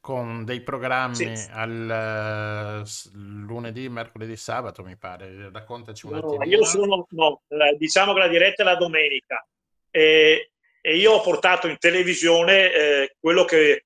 [0.00, 1.28] con dei programmi Sì.
[1.50, 5.50] al eh, s- lunedì, mercoledì, sabato, mi pare.
[5.50, 6.44] Raccontaci un No, attimino.
[6.44, 9.44] io sono, no, la- diciamo che la diretta è la domenica
[9.90, 13.84] e, e io ho portato in televisione eh, quello che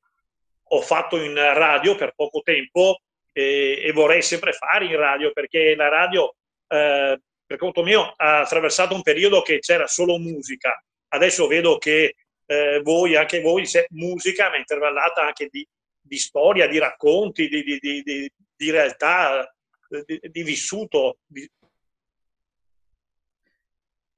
[0.73, 3.01] ho fatto in radio per poco tempo
[3.41, 6.35] e, e vorrei sempre fare in radio perché la radio,
[6.69, 10.83] eh, per conto mio, ha attraversato un periodo che c'era solo musica.
[11.09, 12.15] Adesso vedo che
[12.47, 15.67] eh, voi, anche voi, c'è musica, ma intervallata anche di,
[16.01, 19.51] di storia, di racconti, di, di- di- realtà,
[19.89, 21.19] eh, di, vissuto,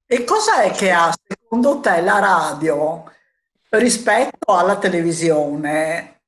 [0.07, 3.11] E cos'è che ha secondo te la radio
[3.71, 6.22] rispetto alla televisione?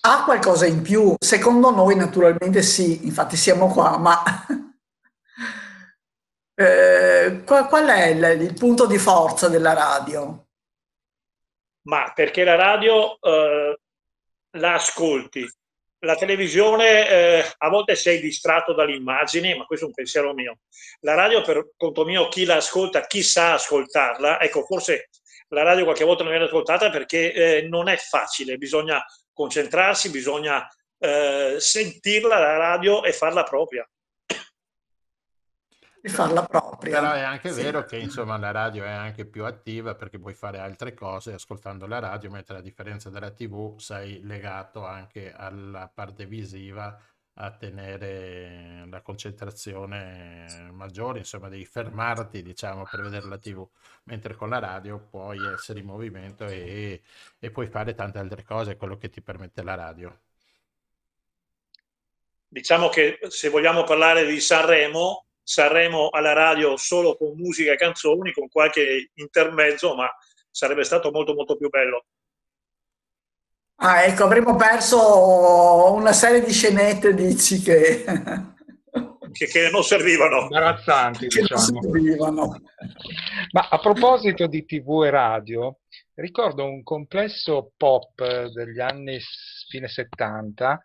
[0.00, 1.14] Ha qualcosa in più?
[1.18, 4.22] Secondo noi naturalmente sì, infatti siamo qua, ma
[6.54, 10.48] eh, qual, è il, il punto di forza della radio?
[11.88, 13.78] ma perché la radio eh,
[14.58, 15.46] la ascolti.
[16.02, 20.60] La televisione eh, a volte sei distratto dalle immagini, ma questo è un pensiero mio.
[21.00, 25.08] La radio, per conto mio, chi la ascolta, chi sa ascoltarla, ecco, forse
[25.48, 29.02] la radio qualche volta non viene ascoltata perché eh, non è facile, bisogna
[29.38, 30.68] concentrarsi, bisogna
[30.98, 33.88] eh, sentirla la radio e farla propria.
[36.00, 37.00] Di farla propria.
[37.00, 37.62] Però è anche Sì.
[37.62, 41.86] vero che insomma la radio è anche più attiva perché puoi fare altre cose ascoltando
[41.86, 46.96] la radio, mentre a differenza della TV sei legato anche alla parte visiva
[47.40, 53.66] a tenere la concentrazione maggiore, insomma devi fermarti diciamo per vedere la tv,
[54.04, 57.00] mentre con la radio puoi essere in movimento e,
[57.38, 60.18] e puoi fare tante altre cose, quello che ti permette la radio.
[62.48, 68.32] Diciamo che se vogliamo parlare di Sanremo, Sanremo alla radio solo con musica e canzoni,
[68.32, 70.10] con qualche intermezzo, ma
[70.50, 72.06] sarebbe stato molto molto più bello.
[73.80, 78.04] Ah, ecco, avremmo perso una serie di scenette, dici che,
[79.30, 80.42] Che, che non servivano.
[80.42, 81.82] Imbarazzanti, che non diciamo.
[81.82, 82.60] servivano.
[83.52, 85.78] Ma a proposito di TV e radio,
[86.14, 89.18] ricordo un complesso pop eh, degli anni
[89.68, 90.82] fine 70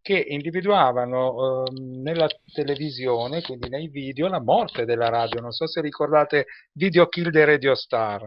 [0.00, 5.40] che individuavano ehm, nella televisione, quindi nei video, la morte della radio.
[5.40, 8.24] Non so se ricordate Video Kill the Radio Star.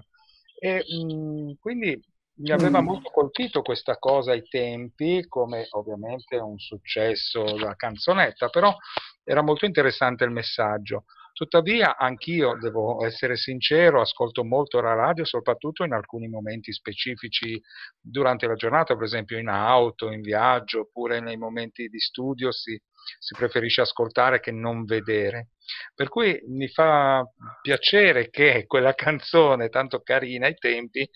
[0.59, 1.97] E mh, quindi
[2.36, 2.86] mi aveva Mm.
[2.86, 8.76] molto colpito questa cosa ai tempi, come ovviamente un successo da canzonetta, però
[9.24, 11.06] era molto interessante il messaggio.
[11.34, 17.60] Tuttavia, anch'io devo essere sincero, ascolto molto la radio, soprattutto in alcuni momenti specifici
[18.00, 22.80] durante la giornata, per esempio in auto, in viaggio, oppure nei momenti di studio si,
[23.20, 25.52] si preferisce ascoltare che non vedere.
[25.96, 27.26] Per cui mi fa
[27.62, 31.10] piacere che quella canzone, tanto carina ai tempi,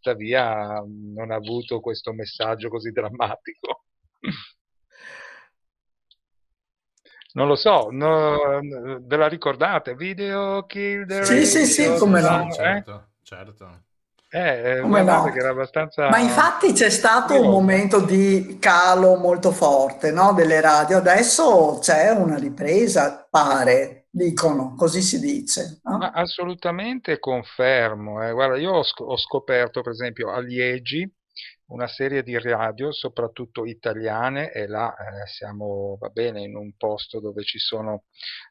[0.00, 3.84] tuttavia non ha avuto questo messaggio così drammatico.
[7.32, 8.58] Non lo so, no-
[9.02, 9.94] ve la ricordate?
[9.94, 12.48] Video Kill the Sì, sì, sì, come Star, no.
[12.48, 12.54] eh?
[12.54, 13.82] certo, certo.
[14.32, 15.30] Eh, eh, Come no?
[15.30, 20.60] che era abbastanza Ma infatti c'è stato un momento di calo molto forte, no, delle
[20.60, 20.96] radio.
[20.96, 25.98] Adesso c'è una ripresa, pare, dicono, così si dice, no?
[25.98, 28.22] Ma assolutamente confermo.
[28.26, 28.32] eh.
[28.32, 31.10] Guarda, io ho, sc- ho scoperto, per esempio, a Liegi
[31.66, 37.20] una serie di radio, soprattutto italiane, e là eh, siamo, va bene, in un posto
[37.20, 38.04] dove ci sono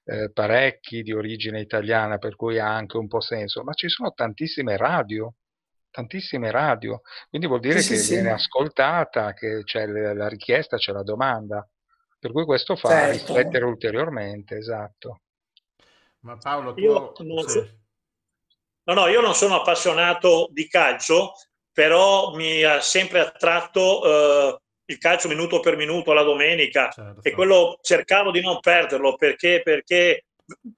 [0.05, 4.13] eh, parecchi di origine italiana, per cui ha anche un po' senso, ma ci sono
[4.13, 5.33] tantissime radio,
[5.91, 8.15] tantissime radio, quindi vuol dire Sì, sì, che sì.
[8.15, 11.67] viene ascoltata, che c'è la la richiesta, c'è la domanda,
[12.17, 13.05] per cui questo fa Certo.
[13.05, 15.21] riflettere ulteriormente, esatto.
[16.21, 17.23] Ma Paolo, Io tu...
[17.23, 17.77] non sì.
[18.83, 21.33] No, no, io non sono appassionato di calcio,
[21.71, 27.21] però mi ha sempre attratto eh, il calcio minuto per minuto la domenica Certo.
[27.21, 30.25] e quello cercavo di non perderlo perché, perché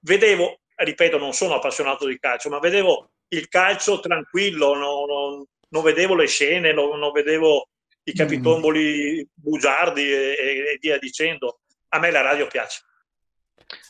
[0.02, 5.82] vedevo, ripeto, non sono appassionato di calcio, ma vedevo il calcio tranquillo, non, non- non
[5.82, 7.68] vedevo le scene, non, non vedevo
[8.04, 10.36] i capitomboli bugiardi e,
[10.72, 11.60] e via dicendo.
[11.94, 12.82] A me la radio piace.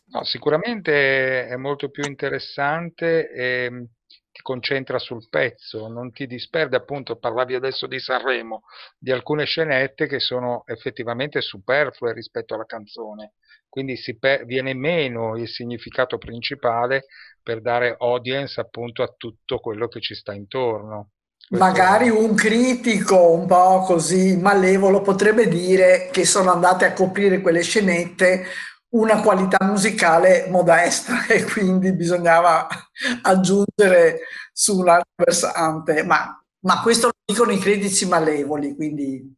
[0.07, 3.87] No, sicuramente è molto più interessante e
[4.31, 8.63] ti concentra sul pezzo, non ti disperde, appunto, parlavi adesso di Sanremo,
[8.99, 13.35] di alcune scenette che sono effettivamente superflue rispetto alla canzone,
[13.69, 17.05] quindi pe- viene meno il significato principale
[17.43, 21.11] per dare audience appunto a tutto quello che ci sta intorno.
[21.49, 27.43] Questo- Magari un critico un po' così malevolo potrebbe dire che sono andate a coprire
[27.43, 28.45] quelle scenette
[28.93, 32.67] una qualità musicale modesta e quindi bisognava
[33.23, 34.21] aggiungere
[34.53, 39.35] su un altro versante, ma, ma questo lo dicono i critici malevoli, quindi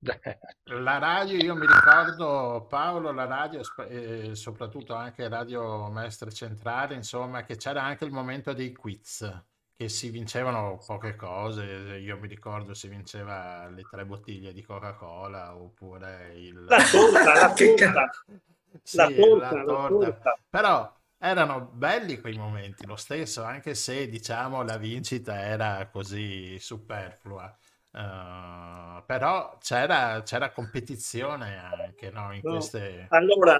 [0.64, 7.42] La radio, io mi ricordo Paolo, la radio, eh, soprattutto anche Radio Mestre Centrale, insomma,
[7.42, 9.28] che c'era anche il momento dei quiz,
[9.80, 11.64] che si vincevano poche cose.
[12.02, 16.64] Io mi ricordo si vinceva le tre bottiglie di Coca-Cola oppure il...
[16.66, 18.10] La torta, la torta,
[18.82, 20.38] Sì, la torta, la la torta.
[20.50, 27.56] Però erano belli quei momenti, lo stesso, anche se diciamo la vincita era così superflua.
[27.92, 32.50] Eh, però c'era c'era competizione anche, no, in No.
[32.50, 33.06] queste...
[33.08, 33.58] Allora,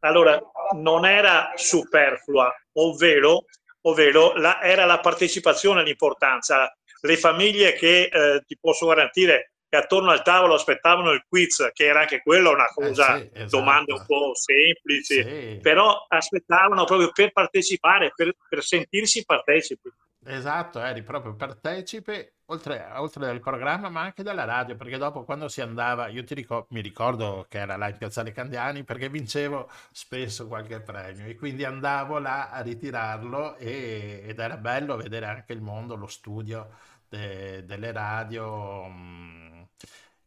[0.00, 0.38] allora,
[0.74, 3.44] non era superflua, ovvero,
[3.82, 6.72] ovvero la- era la partecipazione l'importanza.
[7.00, 11.86] Le famiglie che eh, ti posso garantire che attorno al tavolo aspettavano il quiz, che
[11.86, 13.56] era anche quella una cosa, Eh sì, esatto.
[13.56, 19.90] domande un po' semplici, Sì, però aspettavano proprio per partecipare, per, per sentirsi partecipi.
[20.24, 25.48] Esatto, eri proprio partecipe oltre, oltre dal programma, ma anche dalla radio, perché dopo quando
[25.48, 29.68] si andava, io ti ricor- mi ricordo che era là in Piazzale Candiani perché vincevo
[29.90, 35.52] spesso qualche premio e quindi andavo là a ritirarlo e- ed era bello vedere anche
[35.52, 36.68] il mondo, lo studio
[37.08, 39.68] de- delle radio mh,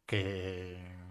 [0.04, 1.05] che,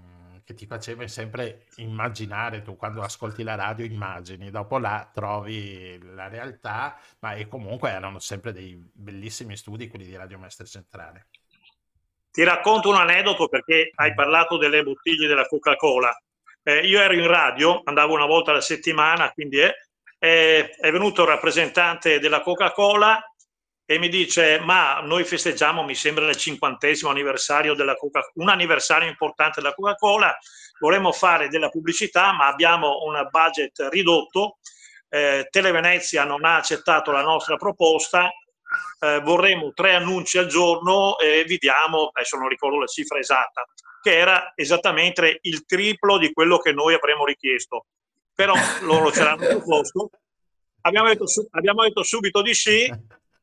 [0.46, 6.28] che ti faceva sempre immaginare, tu quando ascolti la radio immagini, dopo là trovi la
[6.28, 11.28] realtà, ma e comunque erano sempre dei bellissimi studi quelli di Radio Mestre Centrale.
[12.30, 16.16] Ti racconto un aneddoto perché hai parlato delle bottiglie della Coca-Cola.
[16.62, 19.74] Eh, io ero in radio, andavo una volta alla settimana, quindi è,
[20.20, 23.20] è, è venuto il rappresentante della Coca-Cola
[23.88, 29.08] e mi dice ma noi festeggiamo mi sembra il cinquantesimo anniversario della Coca un anniversario
[29.08, 30.36] importante della Coca-Cola.
[30.80, 34.58] Vorremmo fare della pubblicità ma abbiamo un budget ridotto.
[35.08, 38.30] Eh, Televenezia non ha accettato la nostra proposta.
[39.00, 43.66] Eh, vorremmo tre annunci al giorno e vi diamo adesso non ricordo la cifra esatta
[44.02, 47.86] che era esattamente il triplo di quello che noi avremmo richiesto.
[48.34, 50.10] Però loro ce l'hanno proposto.
[50.82, 52.92] Abbiamo detto, abbiamo detto subito di sì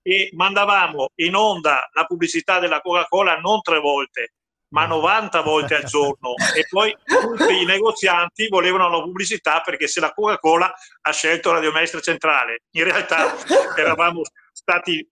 [0.03, 4.35] e mandavamo in onda la pubblicità della Coca-Cola non tre volte,
[4.73, 10.01] ma 90 volte al giorno e poi tutti i negozianti volevano la pubblicità perché se
[10.01, 10.73] la Coca-Cola
[11.03, 13.35] ha scelto Radio Mestre Centrale, in realtà
[13.77, 14.23] eravamo
[14.53, 15.07] stati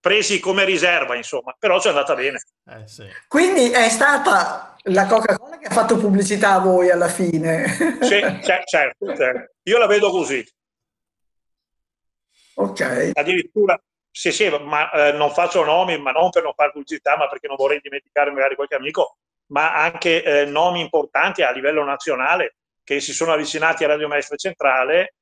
[0.00, 2.42] presi come riserva, insomma, però ci è andata bene.
[2.70, 3.04] Eh, sì.
[3.28, 7.66] Quindi è stata la Coca-Cola che ha fatto pubblicità a voi alla fine.
[8.02, 9.54] Sì, certo, certo.
[9.64, 10.44] Io la vedo così.
[12.58, 13.10] Ok.
[13.12, 13.80] Addirittura,
[14.10, 17.48] sì, sì, ma eh, non faccio nomi, ma non per non fare pubblicità, ma perché
[17.48, 23.00] non vorrei dimenticare magari qualche amico, ma anche eh, nomi importanti a livello nazionale che
[23.00, 25.14] si sono avvicinati a Radio Maestra Centrale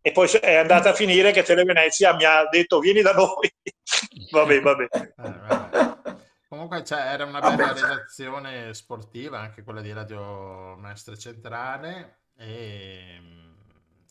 [0.00, 3.52] e poi è andata a finire che Televenezia mi ha detto vieni da noi.
[4.30, 4.88] vabbè, vabbè.
[4.90, 6.00] Eh, vabbè.
[6.48, 13.20] Comunque cioè, era una bella redazione sportiva, anche quella di Radio Mestre Centrale e,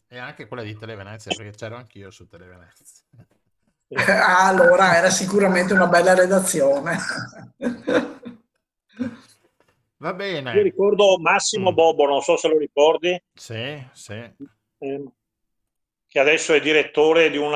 [0.09, 3.05] e anche quella di Televenezia, perché c'ero anch'io su Televenezia.
[4.25, 6.97] allora era sicuramente una bella redazione.
[9.97, 10.53] Va bene.
[10.53, 11.75] Io ricordo Massimo Mm.
[11.75, 14.13] Bobo, non so se lo ricordi, Sì, sì.
[14.79, 15.11] ehm,
[16.07, 17.53] che adesso è direttore di un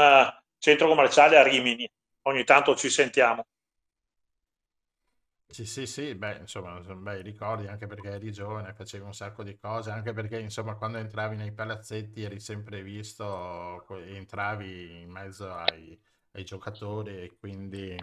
[0.60, 1.90] centro commerciale a Rimini.
[2.24, 3.46] Ogni tanto ci sentiamo.
[5.54, 9.44] Sì, sì, sì, beh, insomma, sono bei ricordi anche perché eri giovane, facevi un sacco
[9.44, 15.54] di cose, anche perché, insomma, quando entravi nei palazzetti eri sempre visto, entravi in mezzo
[15.54, 16.00] ai,
[16.32, 17.96] ai giocatori e quindi,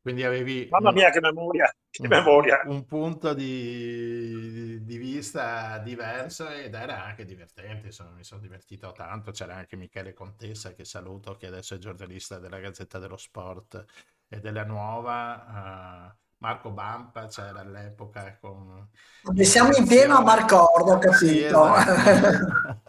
[0.00, 2.58] quindi avevi Mamma un, mia, che memoria, che un- memoria.
[2.62, 9.32] un punto di, di vista diverso ed era anche divertente, insomma, mi sono divertito tanto.
[9.32, 13.84] C'era anche Michele Contessa, che saluto, che adesso è giornalista della Gazzetta dello Sport
[14.28, 16.14] e della Nuova.
[16.16, 18.86] eh, Marco Bampa c'era all'epoca con
[19.34, 21.74] E siamo in pieno a Marcordo, ho Sì, capito.
[21.74, 22.82] esatto.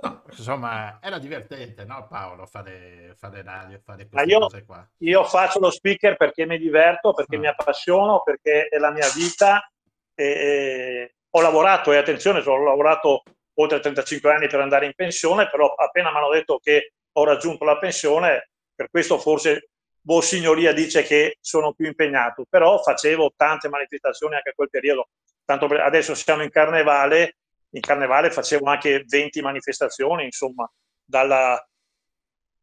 [0.00, 4.88] No, insomma, era divertente, no, Paolo, fare, fare radio, fare queste io, cose qua.
[5.00, 7.40] io faccio lo speaker perché mi diverto, perché Ah.
[7.40, 9.70] mi appassiono, perché è la mia vita.
[10.14, 13.22] E, e ho lavorato, e attenzione, ho lavorato
[13.58, 17.66] oltre 35 anni per andare in pensione, però appena mi hanno detto che ho raggiunto
[17.66, 19.68] la pensione, per questo forse
[20.10, 25.10] Vossignoria dice che sono più impegnato, però facevo tante manifestazioni anche a quel periodo.
[25.44, 27.36] Tanto per- adesso siamo in carnevale,
[27.70, 30.68] in carnevale facevo anche 20 manifestazioni, insomma,
[31.04, 31.64] dalla,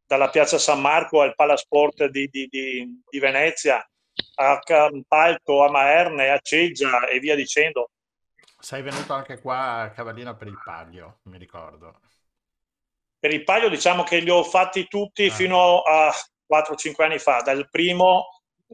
[0.06, 3.82] dalla piazza San Marco al Palasport di, di- di- di Venezia,
[4.34, 7.92] a Campalto, a Maerne, a Ceggia e via dicendo.
[8.60, 11.98] Sei venuto anche qua a Cavallino per il Palio, mi ricordo.
[13.18, 15.32] Per il palio diciamo che li ho fatti tutti Ah.
[15.32, 16.12] fino a
[16.48, 17.40] 4-5 anni fa.
[17.42, 18.26] Dal primo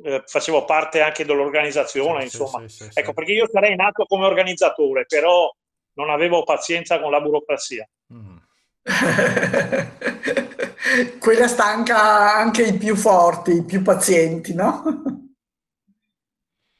[0.02, 2.68] eh, facevo parte anche dell'organizzazione, Sì, sì, insomma.
[2.68, 3.14] sì, sì, Ecco, sì.
[3.14, 5.50] perché io sarei nato come organizzatore, però
[5.94, 7.88] non avevo pazienza con la burocrazia.
[8.12, 8.36] Mm.
[11.18, 14.82] Quella stanca anche i più forti, i più pazienti, no?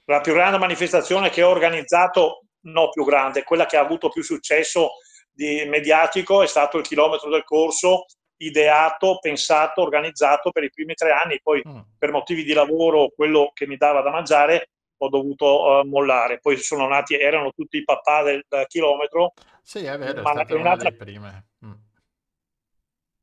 [0.07, 4.23] La più grande manifestazione che ho organizzato, no più grande, quella che ha avuto più
[4.23, 4.91] successo
[5.33, 8.05] di mediatico è stato il chilometro del corso,
[8.39, 11.41] ideato, pensato, organizzato per i primi tre anni.
[11.43, 11.81] Poi Mm.
[11.99, 16.39] per motivi di lavoro, quello che mi dava da mangiare, ho dovuto eh, mollare.
[16.41, 19.33] Poi sono nati, erano tutti i papà del, del chilometro,
[19.63, 21.47] Sì, è vero, è ma stata è una nata- delle prime.
[21.65, 21.73] Mm.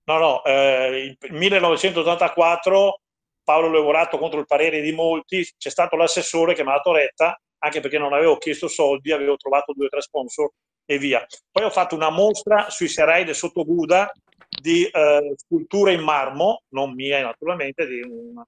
[0.03, 2.99] No, no, eh, il 1984
[3.43, 7.39] Paolo Levorato contro il parere di molti, c'è stato l'assessore che mi ha dato retta,
[7.59, 10.49] anche perché non avevo chiesto soldi, avevo trovato due o tre sponsor
[10.85, 11.25] e via.
[11.51, 14.11] Poi ho fatto una mostra sui Serai del Sottobuda
[14.61, 18.47] di eh, sculture in marmo, non mie naturalmente, di, una-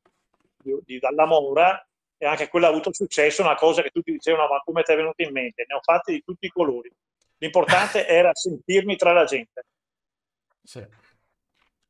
[0.61, 1.85] di, di Dalla Mora,
[2.17, 4.95] e anche quella ha avuto successo, una cosa che tutti dicevano, ma come ti è
[4.95, 5.65] venuto in mente?
[5.67, 6.89] Ne ho fatte di tutti i colori.
[7.37, 9.65] L'importante era sentirmi tra la gente.
[10.63, 10.85] Sì.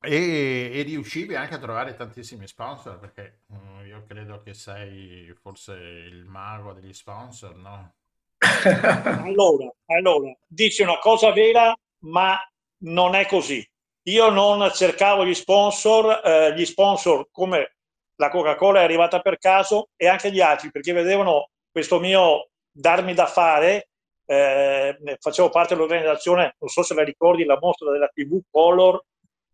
[0.06, 5.74] E, e riuscivi anche a trovare tantissimi sponsor, perché mm, io credo che sei forse
[5.76, 7.94] il mago degli sponsor, no?
[9.24, 12.38] Allora, allora, dici una cosa vera, ma
[12.80, 13.66] non è così.
[14.04, 17.76] Io non cercavo gli sponsor, eh, gli sponsor come
[18.16, 23.14] la Coca-Cola è arrivata per caso e anche gli altri, perché vedevano questo mio darmi
[23.14, 23.90] da fare,
[24.26, 29.04] eh, facevo parte dell'organizzazione, non so se la ricordi, la mostra della TV Color,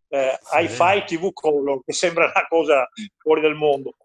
[0.10, 0.58] eh, Sì.
[0.58, 3.96] Hi-Fi TV Color, che sembra una cosa fuori del mondo.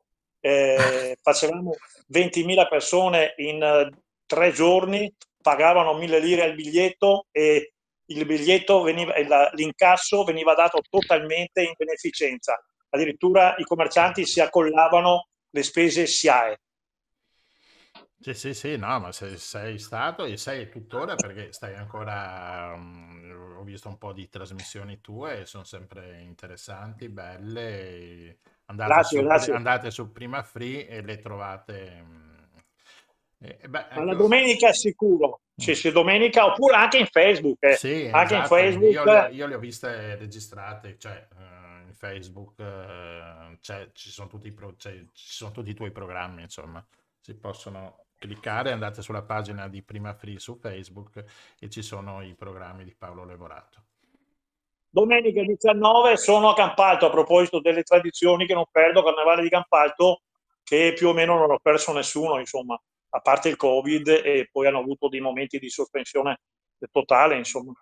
[0.41, 1.73] Eh, facevamo
[2.13, 3.91] 20.000 persone in eh,
[4.27, 7.74] tre giorni, pagavano 1000 lire al biglietto e
[8.07, 9.13] il biglietto veniva,
[9.55, 12.63] l'incasso veniva dato totalmente in beneficenza.
[12.91, 16.59] Addirittura i commercianti si accollavano le spese SIAE.
[18.19, 23.57] Sì, sì, sì, no, ma sei, sei stato e sei tuttora perché stai ancora, mm,
[23.59, 28.39] ho visto un po' di trasmissioni tue e sono sempre interessanti, belle.
[28.67, 29.53] Andate, Grazie, su, grazie.
[29.53, 32.01] andate su Prima Free e le trovate.
[32.03, 32.34] mm,
[33.45, 37.63] e- e beh, Alla ecco, domenica sicuro, sì, sì, domenica, oppure anche in Facebook.
[37.63, 37.75] eh.
[37.77, 38.93] Sì, anche in esatto, Facebook.
[38.93, 44.29] Io, le- io le ho viste registrate, cioè eh, in Facebook eh, c'è- ci sono
[44.29, 46.85] tutti i pro- cioè, ci sono tutti i tuoi programmi, insomma,
[47.21, 51.23] si possono cliccare, andate sulla pagina di Prima Free su Facebook
[51.59, 53.83] e ci sono i programmi di Paolo Levorato.
[54.89, 60.23] Domenica 19 sono a Campalto, a proposito delle tradizioni che non perdo, Carnevale di Campalto,
[60.63, 62.81] che più o meno non ho perso nessuno, insomma,
[63.15, 66.41] a parte il Covid e poi hanno avuto dei momenti di sospensione
[66.91, 67.73] totale, insomma.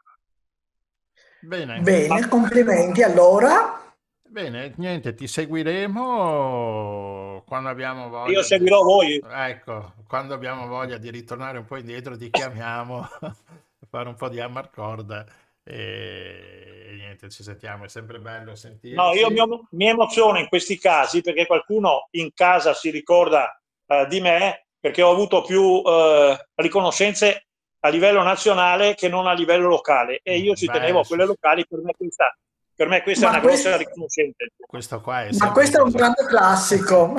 [1.41, 3.81] Bene, Bene, complimenti allora.
[4.29, 8.33] bene, niente, ti seguiremo quando abbiamo voglia.
[8.33, 9.25] Io di- seguirò voi.
[9.27, 13.09] Ecco, quando abbiamo voglia di ritornare un po' indietro, ti chiamiamo,
[13.89, 15.25] fare un po' di amarcord
[15.65, 18.97] e, e niente, ci sentiamo, è sempre bello sentirci.
[18.97, 24.07] No, io mi, mi emoziono in questi casi perché qualcuno in casa si ricorda eh,
[24.09, 27.47] di me perché ho avuto più eh, riconoscenze
[27.85, 31.25] a livello nazionale che non a livello locale e io ci Beh, tenevo a quelle
[31.25, 32.37] locali, per me questa,
[32.75, 34.45] per me questa è una grossa questo- riconoscenza.
[34.67, 37.15] Questo qua è Ma questo è un grande classico.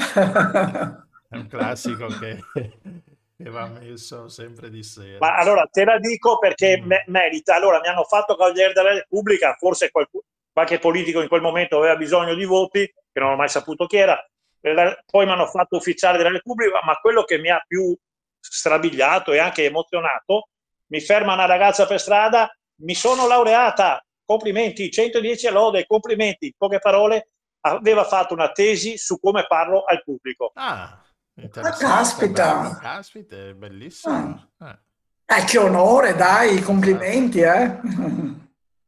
[1.29, 2.43] È un classico che,
[3.37, 5.17] che va messo sempre di sera.
[5.19, 6.85] Ma allora te la dico perché Mm.
[6.85, 7.55] me- merita.
[7.55, 11.95] Allora mi hanno fatto Cavaliere della Repubblica, forse qualcu- qualche politico in quel momento aveva
[11.95, 14.21] bisogno di voti, che non ho mai saputo chi era.
[15.05, 17.95] Poi mi hanno fatto ufficiale della Repubblica, ma quello che mi ha più
[18.39, 20.49] strabiliato e anche emozionato,
[20.87, 22.49] mi ferma una ragazza per strada,
[22.81, 27.29] mi sono laureata, complimenti, 110 lode, complimenti, in poche parole,
[27.61, 30.51] aveva fatto una tesi su come parlo al pubblico.
[30.55, 31.01] Ah,
[31.35, 32.55] interessante, caspita.
[32.55, 34.51] bello, caspita, è bellissimo.
[34.61, 34.79] Eh.
[35.25, 37.79] Eh, che onore, dai, complimenti, eh.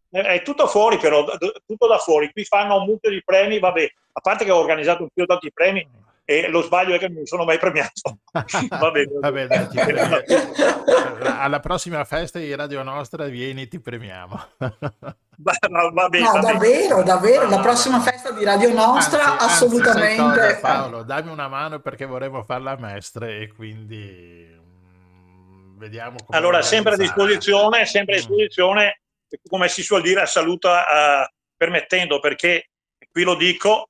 [0.09, 1.25] È tutto fuori, però,
[1.65, 2.31] tutto da fuori.
[2.31, 5.51] Qui fanno un mucchio di premi, vabbè, a parte che ho organizzato un più tanti
[5.53, 5.85] premi
[6.27, 8.17] e lo sbaglio è che non mi sono mai premiato.
[8.79, 9.11] Va bene.
[9.19, 9.67] Vabbè, dai.
[11.37, 14.41] Alla prossima festa di Radio Nostra vieni, ti premiamo.
[15.37, 16.53] Va, va- va bene, No, va bene.
[16.53, 18.03] davvero, davvero, No, la no, prossima no.
[18.03, 20.21] festa di Radio Nostra, Anzi, anzi, assolutamente.
[20.21, 26.61] cosa, Paolo, dammi una mano perché vorremmo farla mestre e quindi mm, vediamo come Allora,
[26.61, 28.19] sempre a disposizione, sempre a Mm.
[28.21, 29.01] disposizione,
[29.47, 32.69] come si suol dire, a saluta eh, permettendo, perché
[33.11, 33.89] qui lo dico,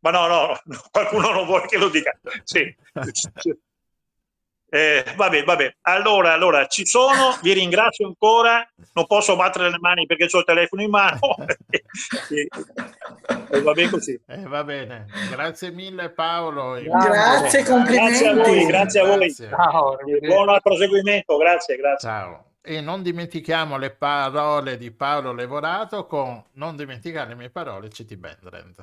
[0.00, 2.18] ma no, no, no, qualcuno non vuole che lo dica.
[2.44, 2.74] Sì.
[4.74, 5.76] Eh, vabbè, vabbè.
[5.82, 10.44] Allora, allora, ci sono, vi ringrazio ancora, non posso battere le mani perché ho il
[10.46, 11.18] telefono in mano.
[12.30, 12.48] e,
[13.50, 14.18] e va bene così.
[14.26, 16.80] Eh, va bene, grazie mille Paolo.
[16.80, 18.20] Grazie, complimenti.
[18.20, 19.18] Grazie a voi, grazie a voi.
[19.18, 19.48] Grazie.
[19.50, 22.08] Ciao, buon proseguimento, grazie, grazie.
[22.08, 22.51] Ciao.
[22.64, 28.16] E non dimentichiamo le parole di Paolo Levorato con Non dimenticare le mie parole, City
[28.16, 28.82] Bendrend.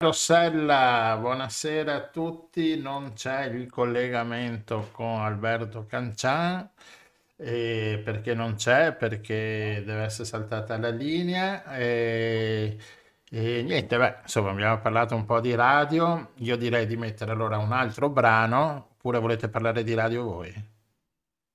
[0.00, 2.78] Rossella, buonasera a tutti.
[2.80, 6.68] Non c'è il collegamento con Alberto Cancian.
[7.36, 8.92] eh, perché non c'è?
[8.94, 11.64] Perché deve essere saltata la linea.
[11.76, 12.78] E,
[13.30, 16.32] e niente, beh, insomma, abbiamo parlato un po' di radio.
[16.36, 18.90] Io direi di mettere allora un altro brano.
[18.92, 20.52] Oppure volete parlare di radio voi?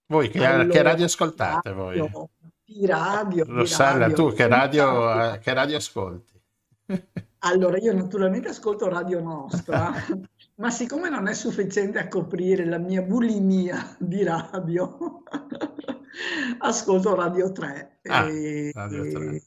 [0.08, 1.98] Voi che, che Allora, radio ascoltate voi?
[1.98, 2.30] radio,
[2.66, 4.16] di radio, di Rossella, radio.
[4.16, 6.42] tu che radio, eh, che radio ascolti?
[7.46, 9.92] Allora, io naturalmente ascolto Radio Nostra,
[10.56, 15.24] ma siccome non è sufficiente a coprire la mia bulimia di radio,
[16.60, 18.00] ascolto Radio 3.
[18.04, 19.42] Ah, E, Radio 3.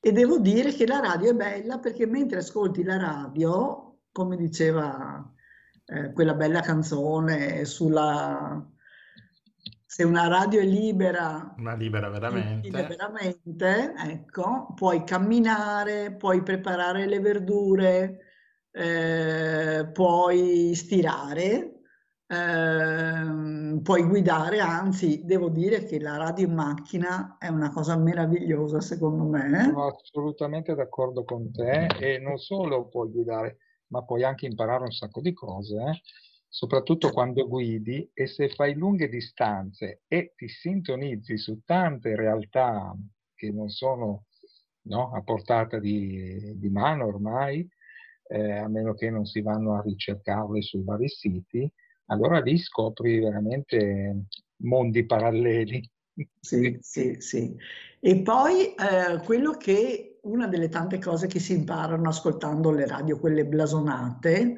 [0.00, 5.32] e devo dire che la radio è bella perché mentre ascolti la radio, come diceva
[5.86, 8.68] eh, quella bella canzone sulla...
[9.90, 12.68] Se una radio è libera, Ma libera veramente.
[12.68, 18.18] veramente, ecco, puoi camminare, puoi preparare le verdure,
[18.70, 21.80] eh, puoi stirare,
[22.26, 28.82] ehm, puoi guidare, anzi, devo dire che la radio in macchina è una cosa meravigliosa,
[28.82, 29.62] secondo me.
[29.64, 34.92] Sono assolutamente d'accordo con te e non solo puoi guidare, ma puoi anche imparare un
[34.92, 36.00] sacco di cose, eh.
[36.50, 42.96] Soprattutto quando guidi e se fai lunghe distanze e ti sintonizzi su tante realtà
[43.34, 44.24] che non sono,
[44.86, 47.68] no, a portata di, di mano ormai,
[48.28, 51.70] eh, a meno che non si vanno a ricercarle sui vari siti,
[52.06, 54.24] allora lì scopri veramente
[54.62, 55.88] mondi paralleli.
[56.40, 57.56] Sì, sì, sì.
[58.00, 63.18] E poi eh, quello che una delle tante cose che si imparano ascoltando le radio,
[63.18, 64.56] quelle blasonate,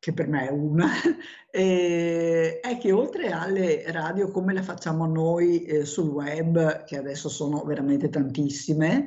[0.00, 0.88] che per me è una,
[1.52, 7.28] eh, è che oltre alle radio come le facciamo noi eh, sul web, che adesso
[7.28, 9.06] sono veramente tantissime,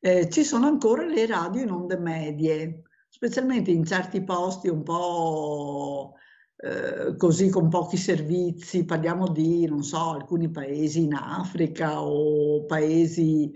[0.00, 6.14] eh, ci sono ancora le radio in onde medie, specialmente in certi posti un po'
[6.56, 13.52] eh, così con pochi servizi, parliamo di, non so, alcuni paesi in Africa o paesi,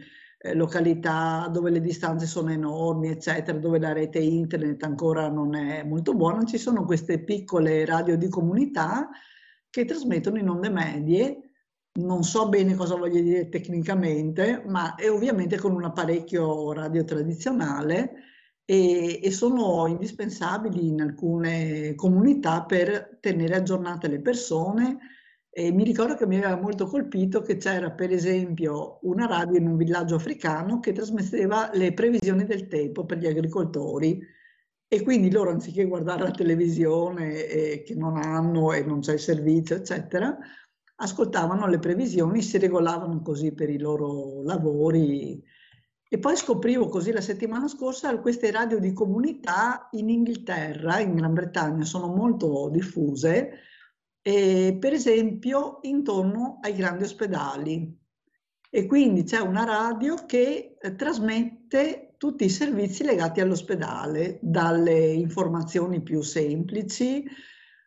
[0.52, 6.14] località dove le distanze sono enormi, eccetera, dove la rete internet ancora non è molto
[6.14, 9.08] buona, ci sono queste piccole radio di comunità
[9.70, 11.38] che trasmettono in onde medie.
[11.94, 18.12] Non so bene cosa voglia dire tecnicamente, ma è ovviamente con un apparecchio radio tradizionale
[18.64, 24.98] e, e sono indispensabili in alcune comunità per tenere aggiornate le persone.
[25.56, 29.68] E mi ricordo che mi aveva molto colpito che c'era per esempio una radio in
[29.68, 34.20] un villaggio africano che trasmetteva le previsioni del tempo per gli agricoltori
[34.88, 39.20] e quindi loro anziché guardare la televisione eh, che non hanno e non c'è il
[39.20, 40.36] servizio, eccetera,
[40.96, 45.40] ascoltavano le previsioni, si regolavano così per i loro lavori.
[46.08, 51.32] E poi scoprivo così la settimana scorsa queste radio di comunità in Inghilterra, in Gran
[51.32, 53.60] Bretagna, sono molto diffuse,
[54.26, 57.94] eh, per esempio intorno ai grandi ospedali.
[58.70, 66.00] E quindi c'è una radio che eh, trasmette tutti i servizi legati all'ospedale, dalle informazioni
[66.02, 67.22] più semplici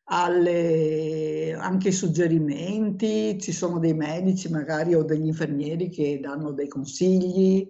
[0.09, 7.67] alle, anche suggerimenti, ci sono dei medici magari o degli infermieri che danno dei consigli,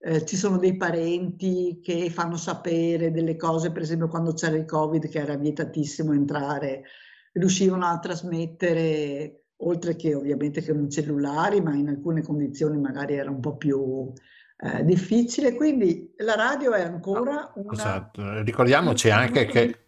[0.00, 4.64] eh, ci sono dei parenti che fanno sapere delle cose, per esempio quando c'era il
[4.64, 6.84] Covid che era vietatissimo entrare,
[7.38, 13.30] riuscivano a trasmettere, oltre che ovviamente con i cellulari, ma in alcune condizioni magari era
[13.30, 14.12] un po' più
[14.60, 15.54] eh, difficile.
[15.54, 17.72] Quindi la radio è ancora una...
[17.72, 18.42] Esatto.
[18.42, 19.78] Ricordiamoci anche che,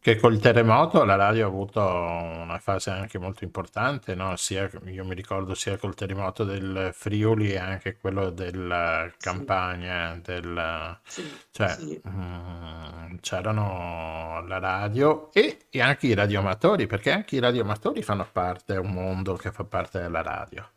[0.00, 4.36] che col terremoto la radio ha avuto una fase anche molto importante, no?
[4.36, 10.98] Sia, io mi ricordo sia col terremoto del Friuli e anche quello della Campania, del,
[11.04, 12.00] Sì, cioè sì.
[12.08, 18.74] mm, c'erano la radio e, e anche i radioamatori, perché anche i radioamatori fanno parte,
[18.74, 20.68] è un mondo che fa parte della radio.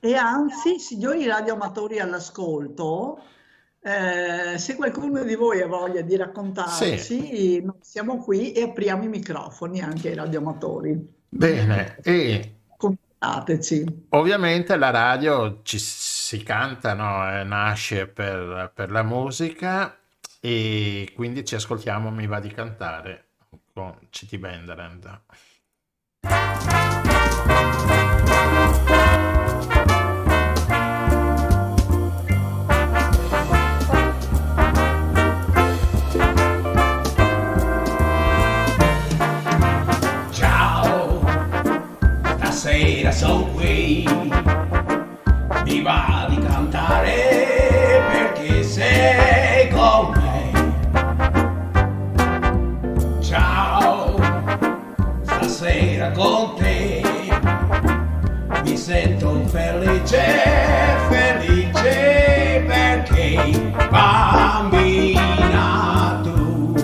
[0.00, 3.20] E anzi, signori radioamatori all'ascolto,
[3.86, 9.04] eh, se qualcuno di voi ha voglia di Sì, raccontarci, noi siamo qui e apriamo
[9.04, 11.14] i microfoni anche ai radioamatori.
[11.28, 11.96] bene.
[12.02, 14.06] E Contattateci.
[14.10, 17.40] Ovviamente la radio ci si canta, no?
[17.40, 19.98] Eh, Nasce per, per la musica
[20.40, 23.30] e quindi ci ascoltiamo Mi va di cantare
[23.72, 24.36] con C.T.
[24.38, 25.20] Benderend.
[42.66, 44.04] sera sono qui,
[45.66, 50.50] mi va di cantare perché sei con me.
[53.20, 54.16] Ciao,
[55.22, 57.02] stasera con te
[58.64, 60.24] mi sento felice,
[61.08, 65.20] felice perché bambina
[66.24, 66.74] tu,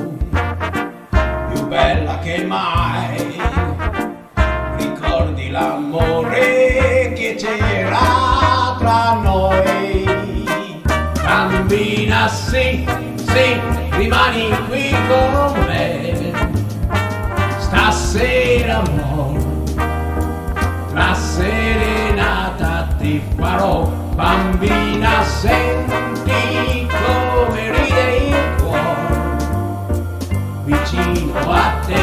[1.51, 2.92] più bella che mai
[5.93, 10.45] l'amore che c'era tra noi.
[11.23, 12.87] Bambina, sì,
[13.17, 16.33] sì, rimani qui con me,
[17.59, 19.41] stasera amore
[20.95, 23.85] la serenata ti farò,
[24.15, 29.97] bambina senti come ride il cuore,
[30.65, 32.02] vicino a te,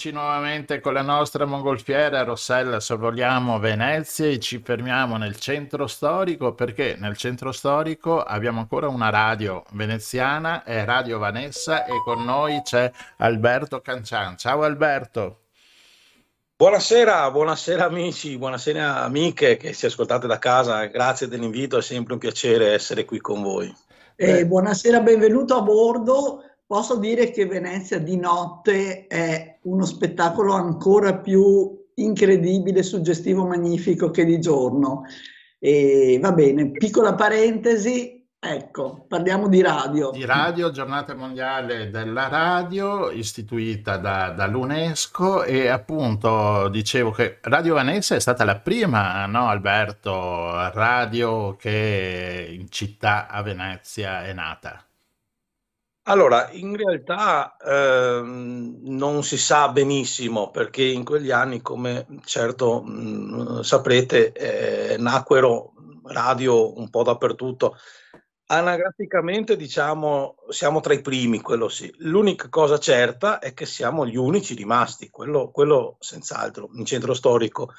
[0.00, 6.54] Eccoci nuovamente con la nostra mongolfiera Rossella, sorvoliamo Venezia e ci fermiamo nel centro storico
[6.54, 12.62] perché nel centro storico abbiamo ancora una radio veneziana, è Radio Vanessa e con noi
[12.64, 14.38] c'è Alberto Cancian.
[14.38, 15.40] Ciao Alberto.
[16.56, 22.20] Buonasera, buonasera amici, buonasera amiche che ci ascoltate da casa, grazie dell'invito, è sempre un
[22.20, 23.70] piacere essere qui con voi.
[24.16, 26.42] Eh, buonasera, benvenuto a bordo.
[26.70, 34.24] Posso dire che Venezia di notte è uno spettacolo ancora più incredibile, suggestivo, magnifico che
[34.24, 35.02] di giorno.
[35.58, 40.12] E va bene, piccola parentesi, ecco, parliamo di radio.
[40.12, 48.14] Di radio, giornata mondiale della radio istituita da- dall'UNESCO e appunto dicevo che Radio Vanessa
[48.14, 54.84] è stata la prima, no Alberto, radio che in città a Venezia è nata.
[56.04, 63.60] Allora, in realtà ehm, non si sa benissimo perché in quegli anni, come certo mh,
[63.60, 65.74] saprete, eh, nacquero
[66.04, 67.76] radio un po' dappertutto.
[68.46, 71.92] Anagraficamente, diciamo, siamo tra i primi, quello sì.
[71.98, 77.70] L'unica cosa certa è che siamo gli unici rimasti, quello, quello senz'altro, in centro storico.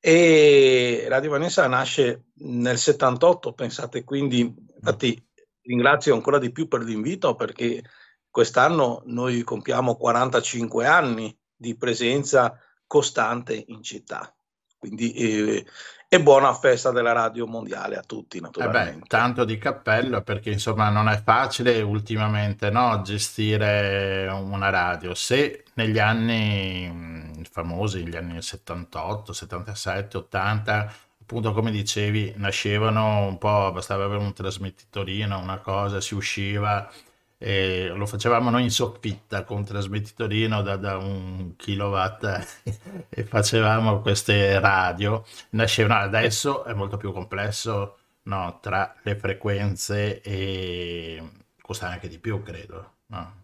[0.00, 4.40] E Radio Vanessa nasce nel 78, pensate quindi,
[4.76, 5.27] infatti
[5.68, 7.82] ringrazio ancora di più per l'invito perché
[8.30, 14.34] quest'anno noi compiamo 45 anni di presenza costante in città.
[14.78, 15.66] Quindi eh,
[16.08, 19.06] e buona festa della radio mondiale a tutti, Eh beh, naturalmente.
[19.06, 25.14] tanto di cappello perché insomma non è facile ultimamente no, gestire una radio.
[25.14, 30.92] Se negli anni mh, famosi, gli anni 78, 77, 80,
[31.28, 36.90] appunto come dicevi, nascevano un po', bastava avere un trasmettitorino, una cosa, si usciva
[37.36, 42.24] e lo facevamo noi in soffitta con un trasmettitorino da, da un kilowatt
[43.10, 45.22] e facevamo queste radio.
[45.50, 51.22] Nascevano, adesso è molto più complesso, no, tra le frequenze e
[51.60, 53.34] costa anche di più, credo, no?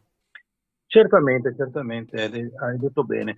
[0.86, 3.36] Certamente, certamente, hai de- hai detto bene.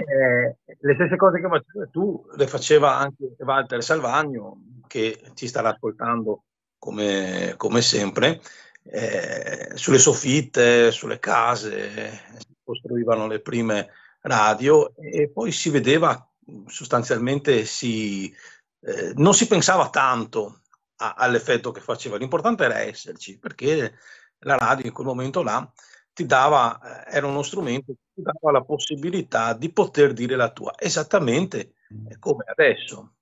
[0.00, 5.70] Eh, le stesse cose che facevi tu le faceva anche Walter Salvagno, che ci starà
[5.70, 6.44] ascoltando
[6.78, 8.40] come, come sempre.
[8.82, 12.20] Eh, sulle soffitte, sulle case,
[12.62, 13.88] costruivano le prime
[14.20, 16.28] radio e poi si vedeva
[16.66, 18.32] sostanzialmente, si,
[18.80, 20.60] eh, non si pensava tanto
[20.96, 22.16] a- all'effetto che faceva.
[22.16, 23.94] L'importante era esserci, perché
[24.40, 25.68] la radio in quel momento là
[26.12, 30.72] ti dava, eh, era uno strumento ti dava la possibilità di poter dire la tua,
[30.78, 31.74] esattamente
[32.08, 33.12] eh, come adesso.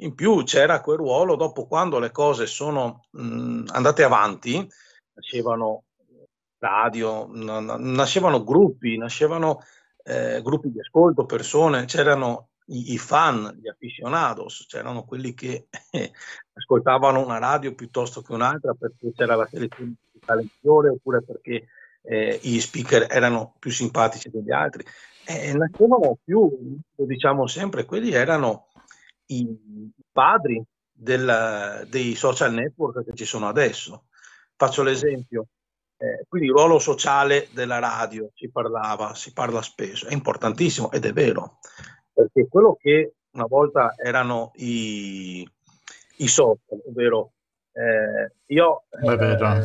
[0.00, 4.66] In più c'era quel ruolo, dopo quando le cose sono mh, andate avanti,
[5.12, 5.84] nascevano
[6.58, 9.60] radio, nascevano gruppi, nascevano
[10.04, 15.66] eh, gruppi di ascolto, persone, c'erano i, i fan, gli aficionados, c'erano quelli che
[16.54, 21.66] ascoltavano una radio piuttosto che un'altra perché c'era la selezione musicale migliore oppure perché
[22.02, 24.84] eh, gli speaker erano più simpatici degli altri.
[25.26, 26.50] E nascevano più,
[26.94, 28.68] lo diciamo sempre, quelli erano
[29.26, 29.46] i
[30.10, 34.06] padri del- dei social network che ci sono adesso.
[34.56, 35.46] Faccio l'esempio,
[35.96, 41.04] eh, quindi il ruolo sociale della radio, si parlava, si parla spesso, è importantissimo ed
[41.04, 41.58] è vero,
[42.12, 45.48] perché quello che una volta erano i,
[46.16, 47.32] i social, ovvero
[47.72, 49.64] eh, io È vero.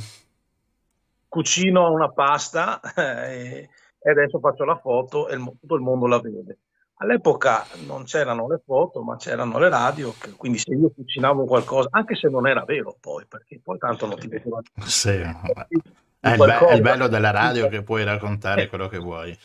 [1.36, 3.70] Eh, cucino una pasta eh,
[4.00, 6.60] e adesso faccio la foto e il tutto il mondo la vede.
[7.00, 12.16] All'epoca non c'erano le foto, ma c'erano le radio, quindi se io cucinavo qualcosa, anche
[12.16, 16.74] se non era vero poi, perché poi tanto non ti vedevano Sì, è il, be-
[16.74, 19.38] il bello della radio che puoi raccontare quello che vuoi.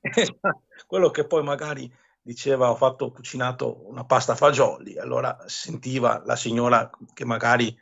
[0.86, 6.36] quello che poi magari diceva ho fatto ho cucinato una pasta fagioli, allora sentiva la
[6.36, 7.76] signora che magari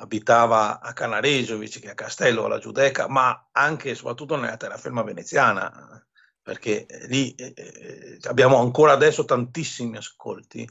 [0.00, 5.02] abitava a Canareggio invece che a Castello alla Giudecca, ma anche e soprattutto nella terraferma
[5.02, 6.04] veneziana,
[6.42, 10.68] perché eh, lì eh, eh, abbiamo ancora adesso tantissimi ascolti.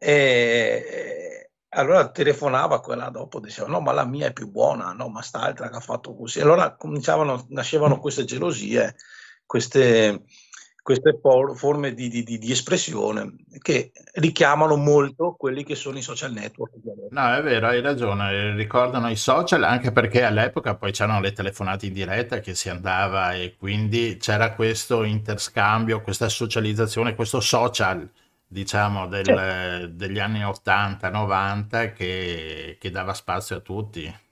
[0.00, 5.22] E allora telefonava quella dopo, diceva no, ma la mia è più buona, no, ma
[5.22, 6.40] st'altra che ha fatto così.
[6.40, 8.96] Allora cominciavano, nascevano queste gelosie,
[9.46, 10.24] queste,
[10.88, 11.18] queste
[11.54, 16.72] forme di, di- di- espressione che richiamano molto quelli che sono i social network.
[17.10, 21.84] No, è vero, hai ragione, ricordano i social anche perché all'epoca poi c'erano le telefonate
[21.84, 28.08] in diretta che si andava e quindi c'era questo interscambio, questa socializzazione, questo social,
[28.46, 34.26] diciamo, del- degli anni 80-90 che, che dava spazio a tutti.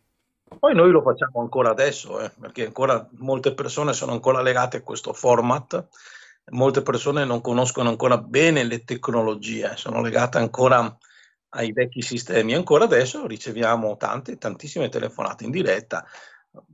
[0.58, 4.82] Poi noi lo facciamo ancora adesso, eh, perché ancora molte persone sono ancora legate a
[4.82, 5.86] questo format,
[6.50, 10.96] molte persone non conoscono ancora bene le tecnologie, sono legate ancora
[11.50, 12.54] ai vecchi sistemi.
[12.54, 16.04] Ancora adesso riceviamo tante, tantissime telefonate in diretta,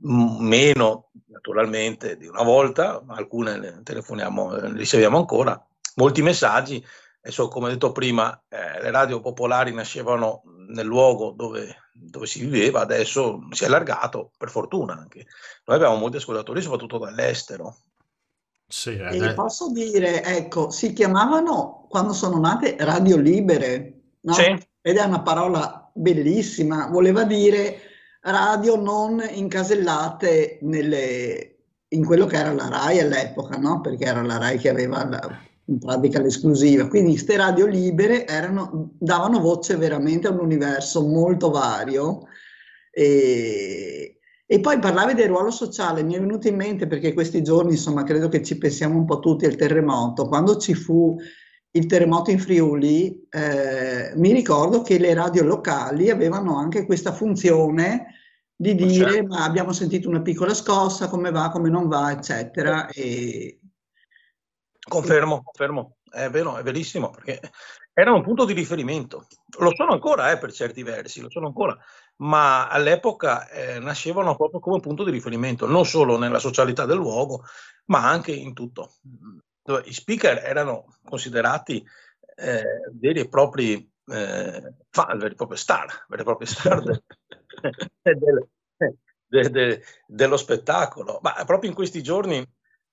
[0.01, 5.61] meno naturalmente di una volta, ma alcune le telefoniamo, eh, riceviamo ancora,
[5.95, 6.85] molti messaggi.
[7.21, 12.81] Adesso, come detto prima, eh, le radio popolari nascevano nel luogo dove, dove si viveva,
[12.81, 15.25] adesso si è allargato, per fortuna anche.
[15.65, 17.77] Noi abbiamo molti ascoltatori, soprattutto dall'estero.
[18.67, 24.33] Sì, E ade- posso dire, ecco, si chiamavano quando sono nate radio libere, no?
[24.33, 24.57] Sì.
[24.81, 27.77] Ed è una parola bellissima, voleva dire
[28.21, 31.49] radio non incasellate nelle-
[31.89, 33.79] in quello che era la RAI all'epoca, no?
[33.81, 36.87] Perché era la RAI che aveva la- in pratica l'esclusiva.
[36.87, 42.23] Quindi queste radio libere erano- davano voce veramente a un universo molto vario
[42.91, 44.12] e,
[44.45, 48.03] e poi parlavi del ruolo sociale, mi è venuto in mente perché questi giorni, insomma,
[48.03, 50.27] credo che ci pensiamo un po' tutti al terremoto.
[50.27, 51.17] Quando ci fu
[51.71, 58.15] il terremoto in Friuli, eh, mi ricordo che le radio locali avevano anche questa funzione
[58.55, 59.27] di dire, certo.
[59.27, 62.87] ma abbiamo sentito una piccola scossa, come va, come non va, eccetera.
[62.89, 63.59] E,
[64.85, 67.39] Confermo, confermo, è vero, è verissimo, perché
[67.93, 69.27] era un punto di riferimento.
[69.59, 71.77] Lo sono ancora, eh, per certi versi, lo sono ancora,
[72.17, 77.43] ma all'epoca eh, nascevano proprio come punto di riferimento, non solo nella socialità del luogo,
[77.85, 78.93] ma anche in tutto.
[79.85, 81.83] I speaker erano considerati
[82.35, 87.03] eh, veri e propri eh, fan, veri e propri star, veri e propri star del-
[88.03, 88.47] del-
[89.27, 91.19] de- de- dello spettacolo.
[91.21, 92.45] Ma proprio in questi giorni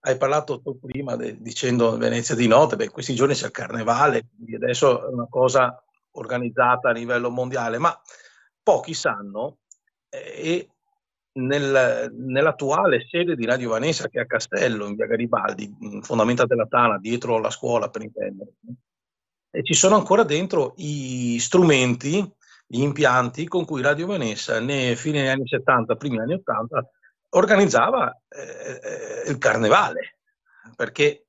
[0.03, 4.29] hai parlato tu prima de- dicendo Venezia di notte, beh, questi giorni c'è il carnevale,
[4.55, 7.99] adesso è una cosa organizzata a livello mondiale, ma
[8.71, 9.59] pochi sanno
[10.09, 10.71] eh, e
[11.33, 16.47] nel- nell'attuale sede di Radio Vanessa che è a Castello, in via Garibaldi, in fondamenta
[16.47, 18.53] della Tana, dietro la scuola per intendere,
[19.51, 22.21] e ci sono ancora dentro i strumenti,
[22.67, 26.89] gli impianti con cui Radio Vanessa, nei fine anni 70, primi anni 80,
[27.31, 30.19] organizzava eh, il carnevale,
[30.77, 31.27] perché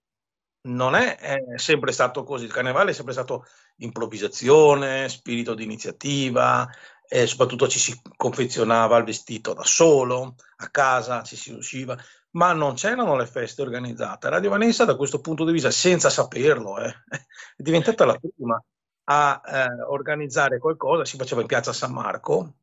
[0.63, 3.45] non è, è sempre stato così, il carnevale è sempre stato
[3.77, 6.69] improvvisazione, spirito di iniziativa,
[7.13, 11.97] e soprattutto ci si confezionava il vestito da solo, a casa ci si usciva,
[12.31, 14.29] ma non c'erano le feste organizzate.
[14.29, 16.87] Radio Vanessa da questo punto di vista, senza saperlo, eh,
[17.57, 18.63] è diventata la prima
[19.09, 22.53] a eh, organizzare qualcosa, si faceva in piazza San Marco,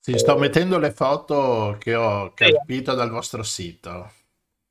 [0.00, 4.10] Sì, sto mettendo le foto che ho capito dal vostro sito.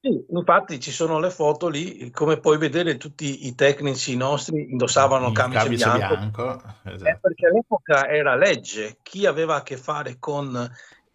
[0.05, 5.27] Sì, infatti ci sono le foto lì, come puoi vedere tutti i tecnici nostri indossavano
[5.27, 7.19] Il camice, camice bianco, bianco, eh, esatto.
[7.21, 10.69] perché all'epoca era legge, chi aveva a che fare con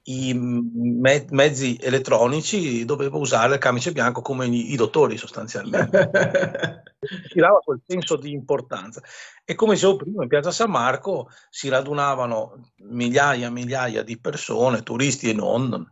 [0.04, 6.10] i me- mezzi elettronici doveva usare il camice bianco come i, i dottori sostanzialmente.
[7.28, 9.02] si dava quel senso di importanza.
[9.44, 14.82] E come dicevo prima, in piazza San Marco si radunavano migliaia e migliaia di persone,
[14.82, 15.86] turisti e non,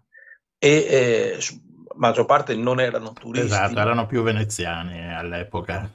[0.59, 1.39] e eh,
[1.97, 3.47] maggior parte non erano turisti.
[3.47, 5.91] Esatto, erano più veneziani all'epoca.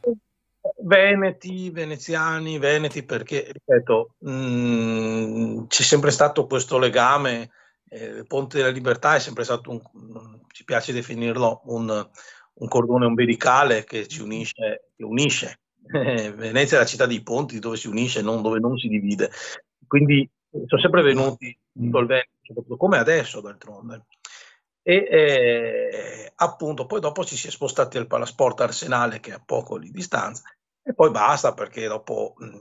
[0.83, 7.49] Veneti, veneziani, veneti, perché, ripeto, mh, c'è sempre stato questo legame,
[7.89, 12.09] eh, il Ponte della Libertà è sempre stato, un, ci piace definirlo, un,
[12.53, 15.59] un cordone ombelicale che ci unisce, che unisce.
[15.91, 19.31] Eh, Venezia è la città dei ponti dove si unisce, non dove non si divide.
[19.87, 24.05] Quindi eh, sono sempre venuti tutto il Veneto, soprattutto come adesso d'altronde.
[24.83, 29.43] E eh, appunto poi dopo ci si è spostati al Palasport Arsenale che è a
[29.43, 30.43] poco di distanza
[30.83, 32.57] e poi basta perché dopo mh,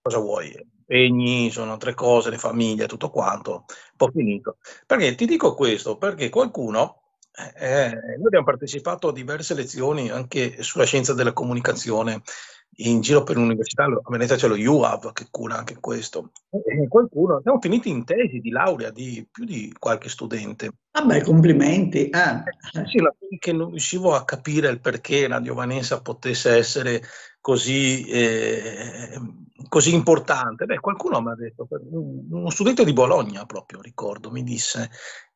[0.00, 0.54] cosa vuoi?
[0.88, 4.56] Impegni, sono altre cose, le famiglie, tutto quanto, un po' finito.
[4.86, 5.98] Perché ti dico questo?
[5.98, 7.02] Perché qualcuno,
[7.56, 12.22] eh, noi abbiamo partecipato a diverse lezioni anche sulla scienza della comunicazione
[12.80, 16.30] in giro per l'università, a Venezia c'è lo UAV che cura anche questo.
[16.50, 20.70] E qualcuno, siamo finiti in tesi di laurea di più di qualche studente.
[20.92, 22.08] Vabbè, complimenti.
[22.08, 22.42] eh.
[22.86, 27.02] Sì, la- che non riuscivo a capire il perché Radio Vanessa potesse essere
[27.40, 29.20] così, eh,
[29.68, 30.64] così importante.
[30.64, 34.90] Beh, qualcuno mi ha detto, uno studente di Bologna proprio, ricordo, mi disse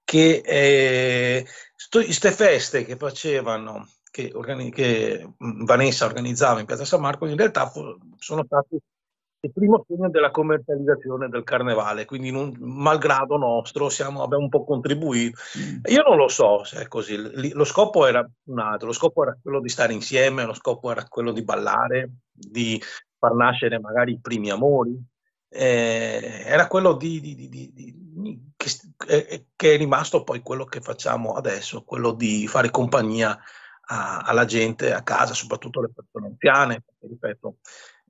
[0.05, 1.44] che
[1.90, 7.36] queste feste che facevano, che, organi- che mh, Vanessa organizzava in Piazza San Marco, in
[7.36, 8.78] realtà fu- sono stati
[9.44, 14.64] il primo segno della commercializzazione del carnevale, quindi non- malgrado nostro siamo- abbiamo un po'
[14.64, 15.40] contribuito.
[15.90, 19.22] Io non lo so se è così, Lì- lo scopo era un altro, lo scopo
[19.22, 22.80] era quello di stare insieme, lo scopo era quello di ballare, di
[23.18, 24.94] far nascere magari i primi amori,
[25.48, 28.68] eh, era quello di- di- di- che,
[29.09, 33.36] eh, che è rimasto poi quello che facciamo adesso, quello di fare compagnia
[33.87, 37.57] a- alla gente a casa, soprattutto alle persone anziane, perché ripeto,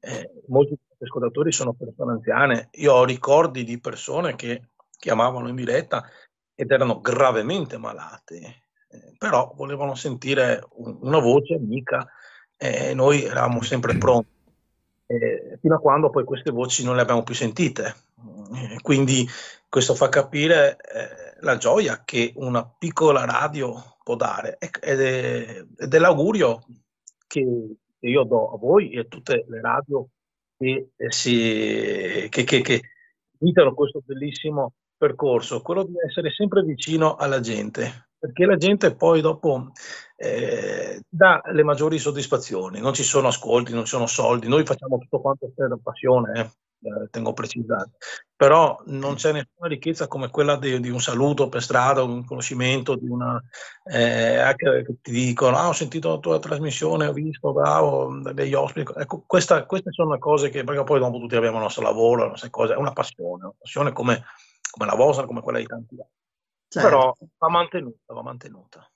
[0.01, 2.69] eh, molti ascoltatori sono persone anziane.
[2.73, 4.69] Io ho ricordi di persone che
[4.99, 6.05] chiamavano in diretta
[6.55, 12.09] ed erano gravemente malate, eh, però volevano sentire un- una voce amica
[12.57, 14.31] e noi eravamo sempre pronti,
[15.07, 17.95] eh, fino a quando poi queste voci non le abbiamo più sentite.
[18.55, 19.27] Eh, quindi
[19.69, 24.59] questo fa capire eh, la gioia che una piccola radio può dare.
[24.59, 26.65] Ed è, ed è l'augurio
[27.27, 30.09] che io do a voi e a tutte le radio
[30.57, 32.81] che, eh, si, che, che, che
[33.39, 39.21] iniziano questo bellissimo percorso, quello di essere sempre vicino alla gente, perché la gente poi
[39.21, 39.73] dopo
[40.17, 44.99] eh, dà le maggiori soddisfazioni, non ci sono ascolti, non ci sono soldi, noi facciamo
[44.99, 46.51] tutto quanto per passione, eh,
[47.11, 47.91] tengo a precisare,
[48.35, 52.97] però non c'è nessuna ricchezza come quella di, di un saluto per strada, un conoscimento,
[52.97, 53.41] di una,
[53.85, 58.55] eh, anche che ti dicono, ah ho sentito la tua trasmissione, ho visto, bravo, degli
[58.55, 62.25] ospiti, ecco, questa- queste sono cose che, perché poi dopo tutti abbiamo il nostro lavoro,
[62.25, 64.25] le nostre cose, è una passione, una passione come,
[64.71, 66.15] come la vostra, come quella di tanti altri,
[66.69, 66.89] Certo.
[66.89, 68.91] però va mantenuta, va mantenuta.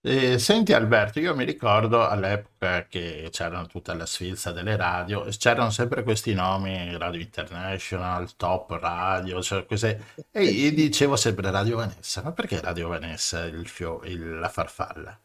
[0.00, 5.36] Eh, senti Alberto, io mi ricordo all'epoca che c'erano tutta la sfilza delle radio, e
[5.36, 10.00] c'erano sempre questi nomi, Radio International, Top Radio, cioè queste-
[10.30, 15.18] e io dicevo sempre Radio Vanessa, ma perché Radio Vanessa il fio- il- la farfalla?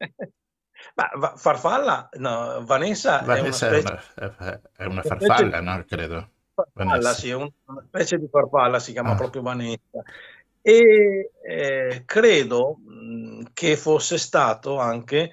[0.94, 5.84] Ma farfalla, no, Vanessa, Vanessa è è una specie, una, è- è una farfalla, no?
[5.86, 6.28] Credo.
[6.54, 9.16] farfalla, sì, è un- una specie di farfalla, si chiama Ah.
[9.16, 10.02] proprio Vanessa.
[10.60, 12.78] E eh, credo
[13.52, 15.32] che fosse stato anche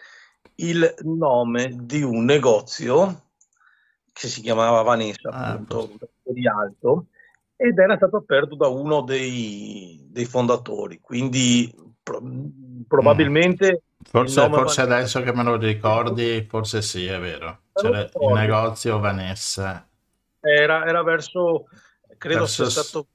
[0.56, 3.24] il nome di un negozio
[4.14, 7.08] che si chiamava Vanessa, Ah, appunto, di Alto,
[7.56, 11.00] ed era stato aperto da uno dei, dei fondatori.
[11.02, 12.22] Quindi pro-
[12.88, 17.64] probabilmente il Forse, forse adesso che me lo ricordi, forse sì, è vero.
[17.74, 19.86] C'era il negozio Vanessa
[20.46, 21.66] era, era verso,
[22.18, 22.84] credo sia verso...
[22.84, 23.08] stato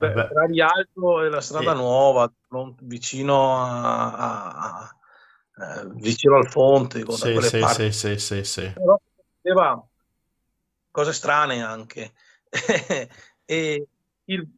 [0.00, 1.78] beh, tra Rialto e la strada sì.
[1.78, 2.32] nuova,
[2.82, 7.90] vicino a, a- a- eh, vicino al Fonte, da Sì, quelle sì, parti.
[7.90, 8.72] sì, sì, sì, sì.
[8.72, 8.98] Però
[9.42, 9.86] aveva
[10.90, 12.12] cose strane anche.
[13.44, 13.86] e
[14.24, 14.48] il,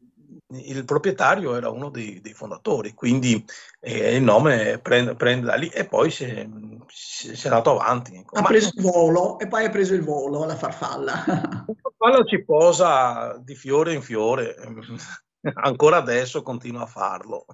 [0.48, 3.44] il proprietario era uno dei, dei fondatori, quindi
[3.80, 6.46] eh, il nome prende, prende da lì e poi si è,
[6.88, 8.16] si- si è andato avanti.
[8.16, 8.36] ecco.
[8.38, 11.24] Ha Ma preso il volo e poi ha preso il volo la farfalla.
[11.26, 14.54] la palla ci posa di fiore in fiore,
[15.54, 17.46] ancora adesso continua a farlo.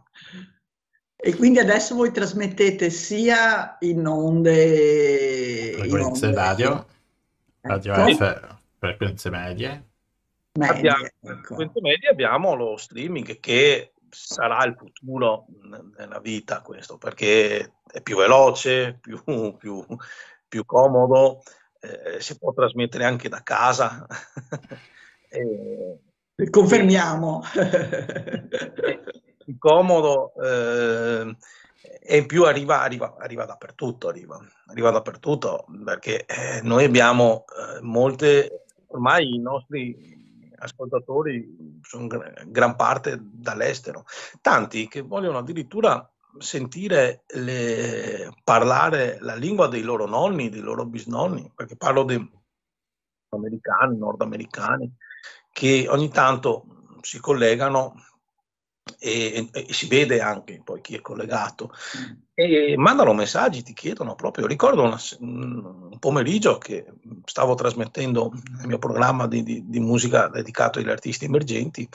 [1.17, 6.87] E quindi adesso voi trasmettete sia in onde, in Frequenze onde radio,
[7.63, 9.87] radio ecco, F, frequenze medie.
[10.61, 11.55] Abbiamo, medie, ecco.
[11.57, 15.47] frequenze medie abbiamo lo streaming che sarà il futuro
[15.97, 19.21] nella vita questo, perché è più veloce, più,
[19.59, 19.85] più-
[20.47, 21.43] più comodo,
[21.81, 24.07] eh, si può trasmettere anche da casa.
[25.31, 25.99] E-
[26.51, 27.43] Confermiamo.
[29.59, 31.37] comodo eh,
[32.01, 37.81] e in più arriva, arriva, arriva dappertutto, arriva, arriva dappertutto perché eh, noi abbiamo eh,
[37.83, 44.05] molte, ormai i nostri ascoltatori sono gra- gran parte dall'estero,
[44.41, 46.09] tanti che vogliono addirittura
[46.39, 52.31] sentire le- parlare la lingua dei loro nonni, dei loro bisnonni, perché parlo di
[53.31, 54.95] americani, nordamericani,
[55.59, 56.67] che ogni tanto
[57.01, 57.95] si collegano
[59.01, 61.73] e, e si vede anche poi chi è collegato
[62.33, 64.47] e mandano messaggi, ti chiedono proprio.
[64.47, 66.87] Ricordo una un pomeriggio che
[67.25, 68.31] stavo trasmettendo
[68.61, 71.89] il mio programma di, di- di musica dedicato agli artisti emergenti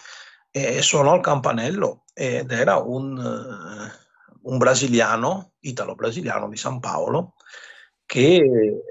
[0.52, 3.91] e suonò il campanello ed era un, eh,
[4.41, 7.35] un brasiliano, italo-brasiliano di San Paolo,
[8.06, 8.84] che eh,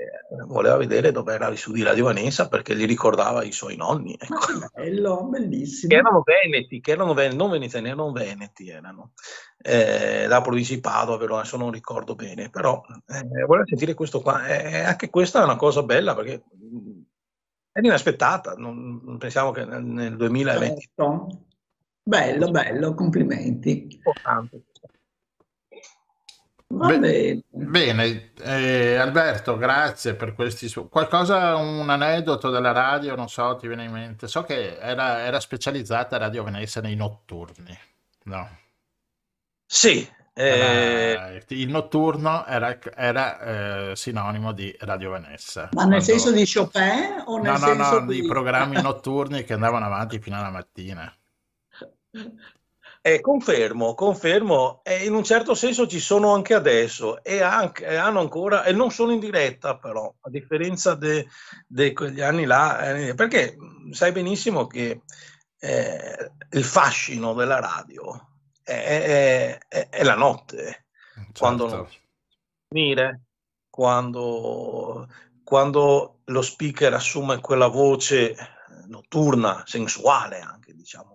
[0.46, 4.16] voleva vedere dove era su di Radio Vanessa perché gli ricordava i suoi nonni.
[4.18, 4.68] ecco.
[4.74, 5.90] Bello, bellissimo.
[5.92, 9.12] Che erano veneti, che erano veneti, non veneziani, erano veneti, erano
[9.58, 14.20] eh, da provincia di Padova, però adesso non ricordo bene, però eh, volevo sentire questo
[14.20, 16.42] qua, Eh, anche questa è una cosa bella perché
[17.72, 21.46] è inaspettata, non, non pensiamo che nel, nel 2020 Certo.
[22.04, 23.86] Bello, bello, complimenti.
[23.88, 24.64] importante.
[26.74, 27.42] Va bene.
[27.50, 33.66] Bene, eh, Alberto, grazie per questi su- qualcosa, un aneddoto della radio, non so, ti
[33.66, 34.26] viene in mente.
[34.26, 37.76] So che era, era specializzata Radio Venezia nei notturni,
[38.24, 38.58] no?
[39.66, 45.68] Sì, eh, Era- il notturno era, era, eh, sinonimo di Radio Venezia.
[45.72, 48.20] Ma nel Quando- senso di Chopin o nel No, no, senso no, di...
[48.22, 51.14] di programmi notturni che andavano avanti fino alla mattina.
[53.04, 57.20] Eh, confermo, confermo, e in un certo senso ci sono anche adesso.
[57.24, 62.20] E, anche- e hanno ancora, e non sono in diretta però, a differenza di quegli
[62.20, 63.56] anni là, eh, perché
[63.90, 65.02] sai benissimo che
[65.58, 68.28] eh, il fascino della radio
[68.62, 70.86] è, è- è- la notte,
[71.36, 71.76] quando Certo.
[71.76, 71.98] non c'è
[72.68, 73.20] finire,
[73.68, 75.08] quando,
[75.42, 78.36] quando lo speaker assume quella voce
[78.86, 81.11] notturna, sensuale anche, diciamo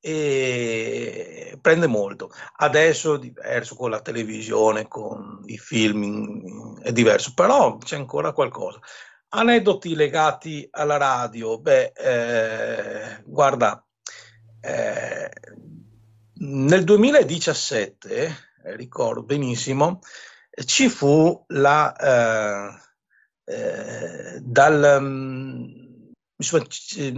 [0.00, 2.30] e prende molto.
[2.56, 8.78] Adesso è diverso con la televisione, con i film, è diverso, però c'è ancora qualcosa.
[9.32, 13.84] Aneddoti legati alla radio, beh, eh, guarda,
[14.60, 15.30] eh,
[16.42, 18.24] nel 2017,
[18.64, 20.00] eh, ricordo benissimo,
[20.64, 22.80] ci fu la, eh,
[23.44, 25.64] eh, dal, mm,
[26.36, 27.12] insomma, c-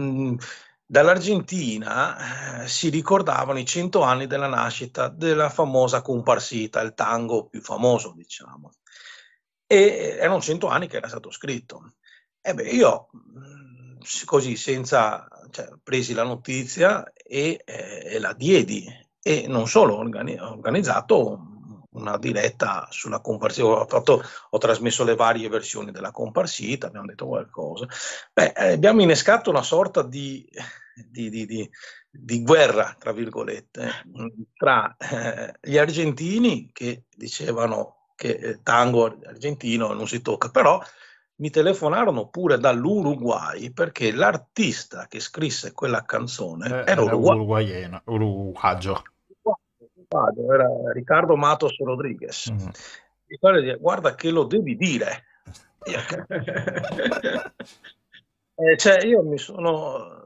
[0.93, 7.62] dall'Argentina eh, si ricordavano i cento anni della nascita della famosa comparsita, il tango più
[7.62, 8.73] famoso, diciamo.
[9.66, 11.94] E erano cento anni che era stato scritto.
[12.43, 13.09] E beh, io
[14.01, 18.86] s- così senza, cioè, presi la notizia e, eh, e la diedi
[19.23, 21.47] e non solo, ho organizzato
[21.93, 27.27] una diretta sulla comparsita, ho, fatto- ho trasmesso le varie versioni della comparsita, abbiamo detto
[27.27, 27.86] qualcosa.
[28.32, 30.47] Beh, eh, abbiamo innescato una sorta di,
[30.94, 31.70] di- di- di-
[32.10, 39.93] di guerra, tra virgolette, mh, tra eh, gli argentini che dicevano che eh, tango argentino
[39.93, 40.81] non si tocca, però
[41.36, 49.02] mi telefonarono pure dall'Uruguay perché l'artista che scrisse quella canzone Eh, era Era uruguaiano, uruguagio.
[50.52, 52.51] Era Riccardo Matos Rodriguez.
[52.51, 52.69] Mm.
[53.40, 55.24] Quello dice, guarda che lo devi dire.
[58.55, 60.21] Eh, cioè, io mi sono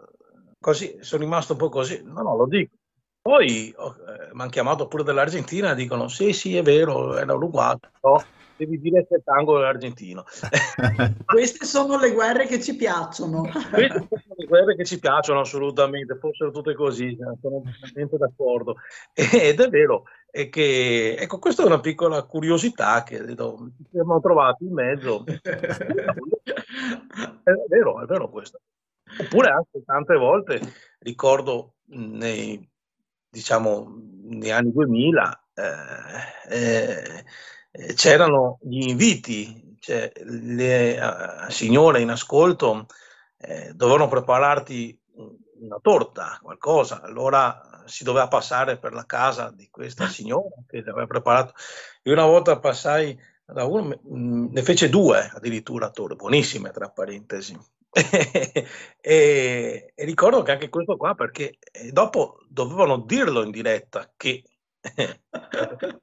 [0.67, 2.75] così, sono rimasto un po' così, no, no, lo dico.
[3.23, 7.79] Poi eh, mi hanno chiamato pure dall'Argentina e dicono: Sì, sì, è vero, era uruguayo,
[8.01, 8.21] però
[8.57, 10.25] devi dire il tango è argentino.
[11.25, 13.43] Queste sono le guerre che ci piacciono.
[13.43, 18.77] Queste sono le guerre che ci piacciono assolutamente, fossero tutte così, sono totalmente d'accordo.
[19.13, 23.37] Ed è vero, è che, ecco, questa è una piccola curiosità che ci
[23.93, 25.25] siamo trovati in mezzo.
[27.43, 28.61] È vero, è vero questo.
[29.19, 30.61] Oppure anche tante volte
[30.99, 32.69] ricordo nei,
[33.29, 37.25] diciamo, negli anni 2000 eh,
[37.71, 42.87] eh, c'erano gli inviti, cioè le eh, signore in ascolto
[43.39, 45.01] eh, dovevano prepararti
[45.59, 51.07] una torta, qualcosa, allora si doveva passare per la casa di questa signora che aveva
[51.07, 51.55] preparato.
[52.03, 57.57] Io una volta passai da uno, ne fece due addirittura torte, buonissime tra parentesi.
[59.01, 64.43] e, e ricordo che anche questo qua, perché eh, dopo dovevano dirlo in diretta che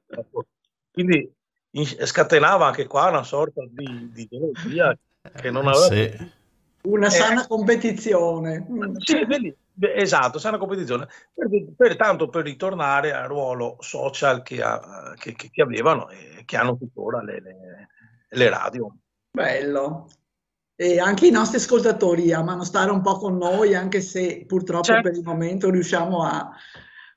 [0.92, 1.32] quindi
[1.70, 4.96] in- scatenava anche qua una sorta di, di gelosia
[5.36, 6.42] che non aveva Sì.
[6.84, 7.10] Una Eh.
[7.10, 8.66] sana competizione.
[8.68, 8.96] Mm.
[8.98, 11.08] Sì, beh, esatto, sana competizione.
[11.32, 16.42] Per, per- tanto per ritornare al ruolo social che, ha- che- che- che avevano e
[16.44, 17.88] che hanno tuttora le, le-
[18.28, 18.94] le radio.
[19.30, 20.08] Bello.
[20.76, 25.08] E anche i nostri ascoltatori amano stare un po' con noi, anche se purtroppo Certo.
[25.08, 26.50] per il momento riusciamo a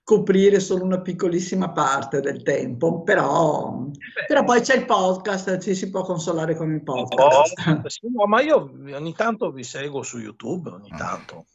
[0.04, 3.88] coprire solo una piccolissima parte del tempo, però,
[4.26, 7.88] però poi c'è il podcast, ci si può consolare con il podcast.
[7.88, 11.48] Sì, no, ma io ogni tanto vi seguo su YouTube, ogni tanto.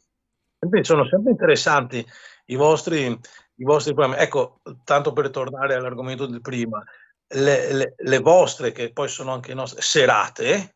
[0.59, 2.05] Sempre- sono sempre interessanti
[2.47, 4.21] i vostri, i vostri programmi.
[4.21, 6.83] Ecco, tanto per tornare all'argomento del prima,
[7.29, 10.75] le, le- le vostre, che poi sono anche nostre, serate,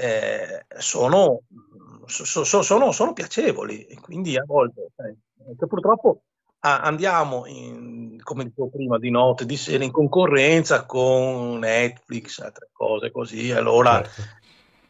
[0.00, 1.40] eh, sono,
[2.06, 4.92] so- so- sono- sono piacevoli, e quindi a volte,
[5.58, 6.22] che purtroppo
[6.60, 12.68] a- andiamo, in, come dicevo prima, di notte, di sera, in concorrenza con Netflix, altre
[12.70, 14.22] cose così, allora Certo.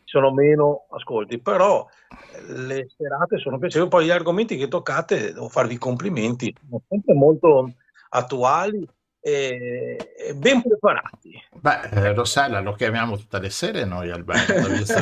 [0.04, 1.86] sono meno ascolti, però
[2.34, 7.14] eh, le serate sono piacevoli, poi gli argomenti che toccate, devo farvi complimenti, sono sempre
[7.14, 7.72] molto
[8.10, 8.86] attuali
[9.20, 9.96] e,
[10.36, 11.32] ben preparati.
[11.54, 14.54] Beh, eh, Rossella lo chiamiamo tutte le sere noi, Alberto.
[14.72, 14.94] visto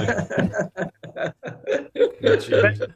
[2.61, 2.95] che-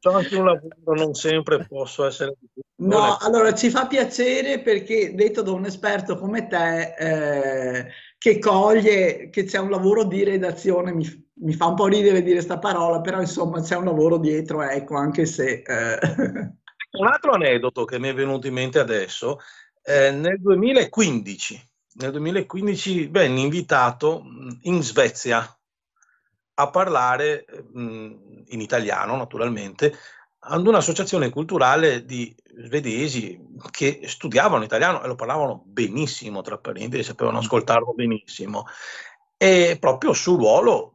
[0.00, 2.34] C'ho anche un lavoro, non sempre posso essere...
[2.76, 9.28] No, allora ci fa piacere perché detto da un esperto come te eh, che coglie
[9.28, 13.02] che c'è un lavoro di redazione, mi, mi fa un po' ridere dire sta parola,
[13.02, 15.62] però insomma c'è un lavoro dietro, ecco, anche se...
[15.66, 15.98] eh,
[16.92, 19.38] Un altro aneddoto che mi è venuto in mente adesso,
[19.90, 24.22] eh, nel 2015, nel 2015 venne invitato
[24.62, 25.44] in Svezia
[26.54, 29.92] a parlare in italiano, naturalmente,
[30.42, 33.40] ad un'associazione culturale di svedesi
[33.70, 38.66] che studiavano italiano e lo parlavano benissimo, tra parentesi, sapevano ascoltarlo benissimo.
[39.36, 40.94] E proprio sul ruolo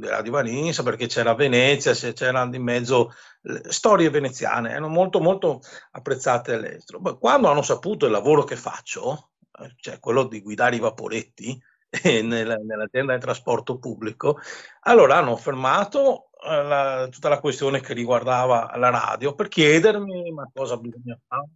[0.00, 3.12] della di Valenza, perché c'era Venezia, se c'era di mezzo
[3.42, 5.60] le storie veneziane, erano molto molto
[5.92, 6.98] apprezzate all'estero.
[7.00, 11.60] Ma quando hanno saputo il lavoro che faccio, eh, cioè quello di guidare i vaporetti
[12.02, 14.38] eh, nella- nell'azienda di trasporto pubblico,
[14.80, 20.48] allora hanno fermato eh, la- tutta la questione che riguardava la radio per chiedermi ma
[20.52, 21.46] cosa bisogna fare.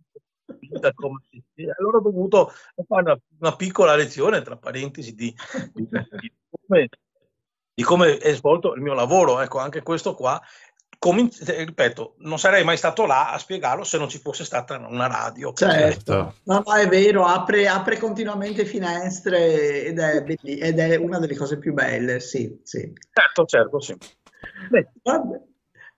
[1.78, 2.52] Allora ho dovuto
[2.86, 5.34] fare una, una piccola lezione, tra parentesi, di,
[5.72, 6.32] di- di
[6.66, 6.88] come,
[7.74, 9.40] di come è svolto il mio lavoro.
[9.40, 10.40] Ecco, anche questo qua,
[10.98, 14.76] comin- eh, ripeto, non sarei mai stato là a spiegarlo se non ci fosse stata
[14.76, 15.52] una radio.
[15.52, 21.18] Certo, no, no, è vero, apre, apre continuamente finestre ed è, belli- ed è una
[21.18, 22.92] delle cose più belle, sì, sì.
[23.12, 23.96] Certo, certo, sì.
[25.02, 25.40] Vabbè.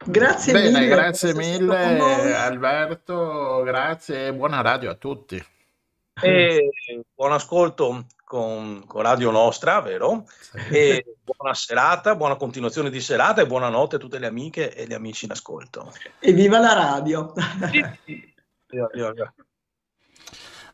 [0.05, 0.86] Grazie Bene, mille.
[0.89, 2.35] grazie mille.
[2.35, 5.43] Alberto, grazie e buona radio a tutti.
[6.20, 6.70] E
[7.15, 10.27] buon ascolto con, con Radio Nostra, vero?
[10.69, 14.94] E buona serata, buona continuazione di serata e buonanotte a tutte le amiche e gli
[14.94, 15.93] amici in ascolto.
[16.19, 17.32] E viva la radio.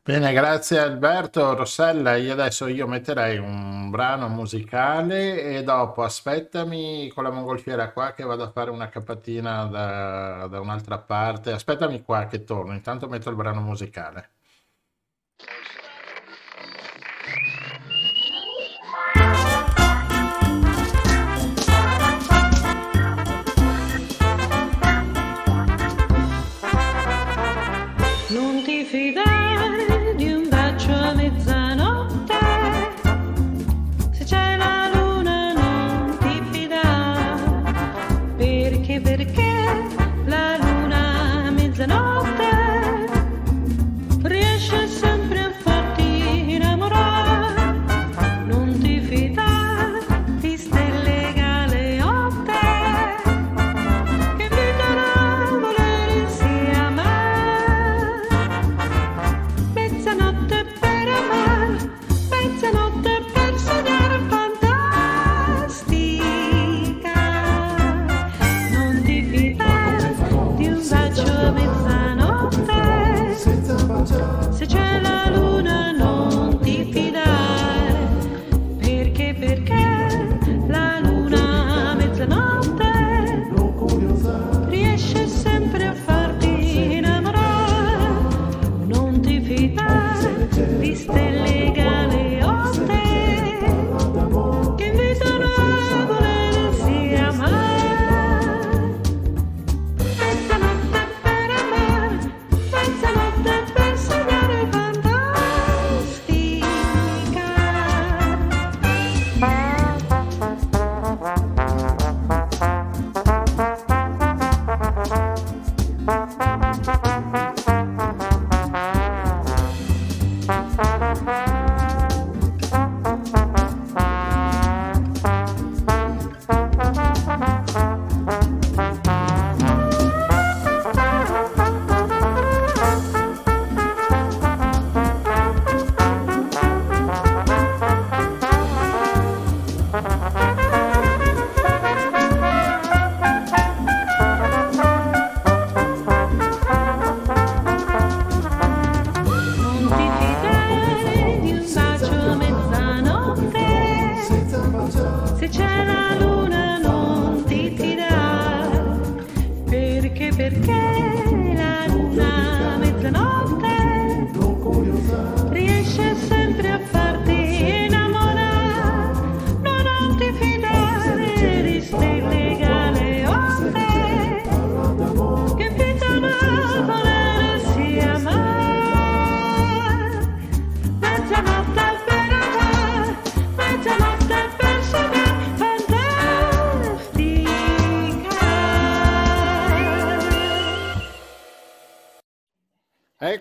[0.03, 1.55] Bene, grazie Alberto.
[1.55, 8.15] Rossella, io adesso io metterei un brano musicale e dopo aspettami con la mongolfiera qua
[8.15, 11.53] che vado a fare una capatina da, da un'altra parte.
[11.53, 14.31] Aspettami qua che torno, intanto metto il brano musicale.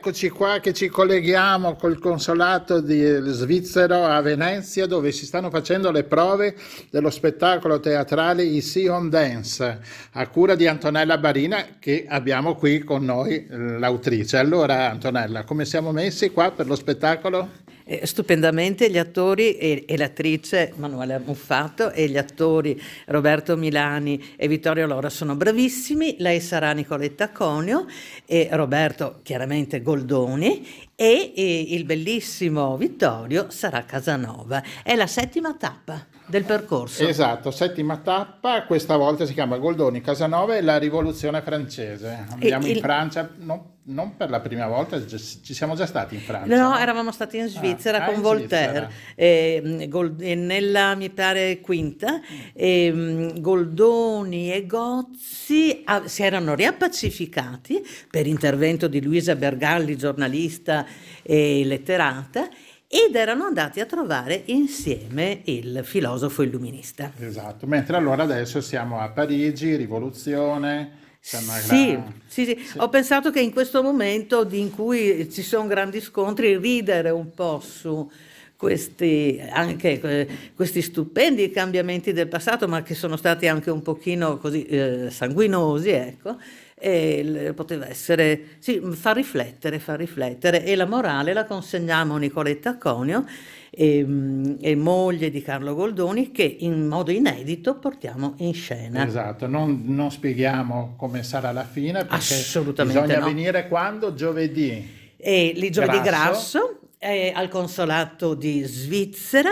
[0.03, 6.05] Eccoci qua che ci colleghiamo col consolato svizzero a Venezia dove si stanno facendo le
[6.05, 6.55] prove
[6.89, 9.79] dello spettacolo teatrale I Sion Dance
[10.13, 14.37] a cura di Antonella Barina che abbiamo qui con noi eh, l'autrice.
[14.37, 17.60] Allora Antonella, come siamo messi qua per lo spettacolo?
[17.91, 24.47] Eh, stupendamente gli attori e, e l'attrice Manuela Muffato e gli attori Roberto Milani e
[24.47, 27.85] Vittorio Lora sono bravissimi, lei sarà Nicoletta Conio
[28.25, 30.65] e Roberto chiaramente Goldoni
[30.95, 34.63] e, e il bellissimo Vittorio sarà Casanova.
[34.83, 37.05] È la settima tappa del percorso.
[37.05, 42.25] Esatto, settima tappa, questa volta si chiama Goldoni Casanova e la rivoluzione francese.
[42.29, 46.21] Andiamo il- in Francia, no- non per la prima volta, ci siamo già stati in
[46.21, 46.55] Francia.
[46.55, 51.59] No, eravamo stati in Svizzera ah, con in Voltaire, e, Gol- e nella mi pare
[51.59, 52.21] quinta,
[52.53, 60.85] e, mm, Goldoni e Gozzi ah, si erano riappacificati per intervento di Luisa Bergalli, giornalista
[61.23, 62.49] e letterata,
[62.87, 67.13] ed erano andati a trovare insieme il filosofo illuminista.
[67.17, 70.99] Esatto, mentre allora adesso siamo a Parigi, rivoluzione.
[71.21, 72.57] Insomma, Sì, la- sì, sì.
[72.77, 77.31] ho pensato che in questo momento di- in cui ci sono grandi scontri, ridere un
[77.33, 78.09] po' su
[78.55, 84.37] questi, anche eh, questi stupendi cambiamenti del passato, ma che sono stati anche un pochino
[84.37, 86.37] così eh, sanguinosi, ecco,
[86.75, 90.63] e poteva essere, sì, fa riflettere, fa riflettere.
[90.63, 93.25] E la morale la consegniamo a Nicoletta Conio,
[93.71, 99.05] ehm, e moglie di Carlo Goldoni, che in modo inedito portiamo in scena.
[99.05, 103.25] Esatto, non, non spieghiamo come sarà la fine perché Assolutamente bisogna no.
[103.25, 104.13] venire quando?
[104.13, 104.99] Giovedì.
[105.17, 106.59] E lì giovedì Grasso.
[106.59, 109.49] grasso è al consolato di Svizzera,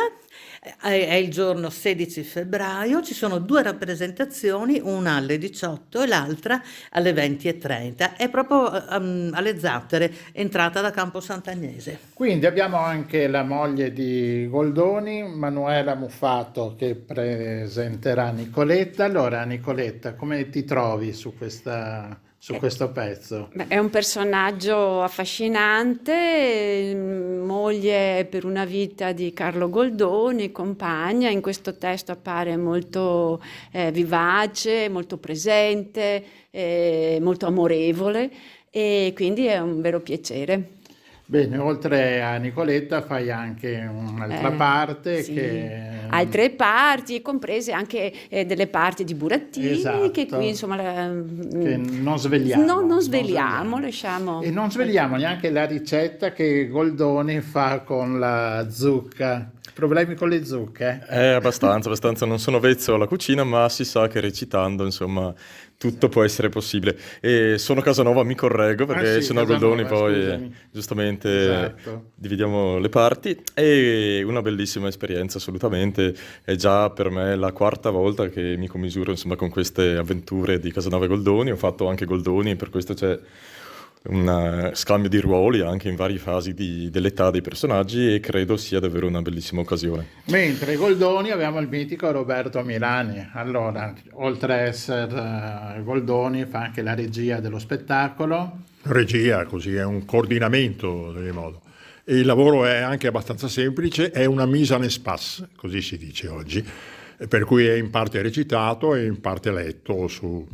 [0.80, 7.14] è, il giorno 16 febbraio, ci sono due rappresentazioni, una alle 18 e l'altra alle
[7.14, 12.00] 20.30, è proprio ehm, alle Zattere, entrata da Campo Sant'Agnese.
[12.14, 19.06] Quindi abbiamo anche la moglie di Goldoni, Manuela Muffato, che presenterà Nicoletta.
[19.06, 23.50] Allora, Nicoletta, come ti trovi su, questa, su questo pezzo?
[23.54, 31.30] Beh, È un personaggio affascinante, eh, moglie per una vita di Carlo Goldoni, compagna.
[31.30, 33.42] In questo testo appare molto
[33.72, 38.32] eh, vivace, molto presente, eh, molto amorevole
[38.72, 40.79] e quindi è un vero piacere.
[41.32, 45.34] Bene, oltre a Nicoletta fai anche un'altra Eh, parte sì.
[45.36, 45.80] che...
[46.10, 50.10] Altre parti, comprese anche eh, delle parti di Burattini, Esatto.
[50.10, 50.76] che qui insomma...
[50.78, 51.14] la-
[51.52, 52.66] che non svegliamo.
[52.66, 54.42] No, non non sveliamo, lasciamo...
[54.42, 59.52] E non svegliamo neanche la ricetta che Goldoni fa con la zucca.
[59.72, 61.06] Problemi con le zucche?
[61.12, 62.26] Eh, abbastanza, abbastanza.
[62.26, 65.32] Non sono vezzo alla cucina, ma si sa che recitando, insomma,
[65.80, 66.98] tutto può essere possibile.
[67.22, 70.56] E sono Casanova, mi correggo, perché Ah, sì, sennò Casanova, Goldoni poi, scusami.
[70.72, 72.12] giustamente, Esatto.
[72.16, 73.42] dividiamo le parti.
[73.54, 76.14] E una bellissima esperienza, assolutamente.
[76.44, 80.70] È già per me la quarta volta che mi commisuro, insomma, con queste avventure di
[80.70, 81.52] Casanova e Goldoni.
[81.52, 83.18] Ho fatto anche Goldoni, per questo c'è
[84.02, 88.56] un eh, scambio di ruoli anche in varie fasi di- dell'età dei personaggi e credo
[88.56, 90.08] sia davvero una bellissima occasione.
[90.26, 93.30] Mentre Goldoni abbiamo il mitico Roberto Milani.
[93.34, 98.60] Allora, oltre a essere eh, Goldoni, fa anche la regia dello spettacolo.
[98.84, 101.62] Regia, così è un coordinamento in modo.
[102.06, 106.28] E il lavoro è anche abbastanza semplice, è una mise en espace, così si dice
[106.28, 106.66] oggi,
[107.28, 110.08] per cui è in parte recitato e in parte letto.
[110.08, 110.48] Su...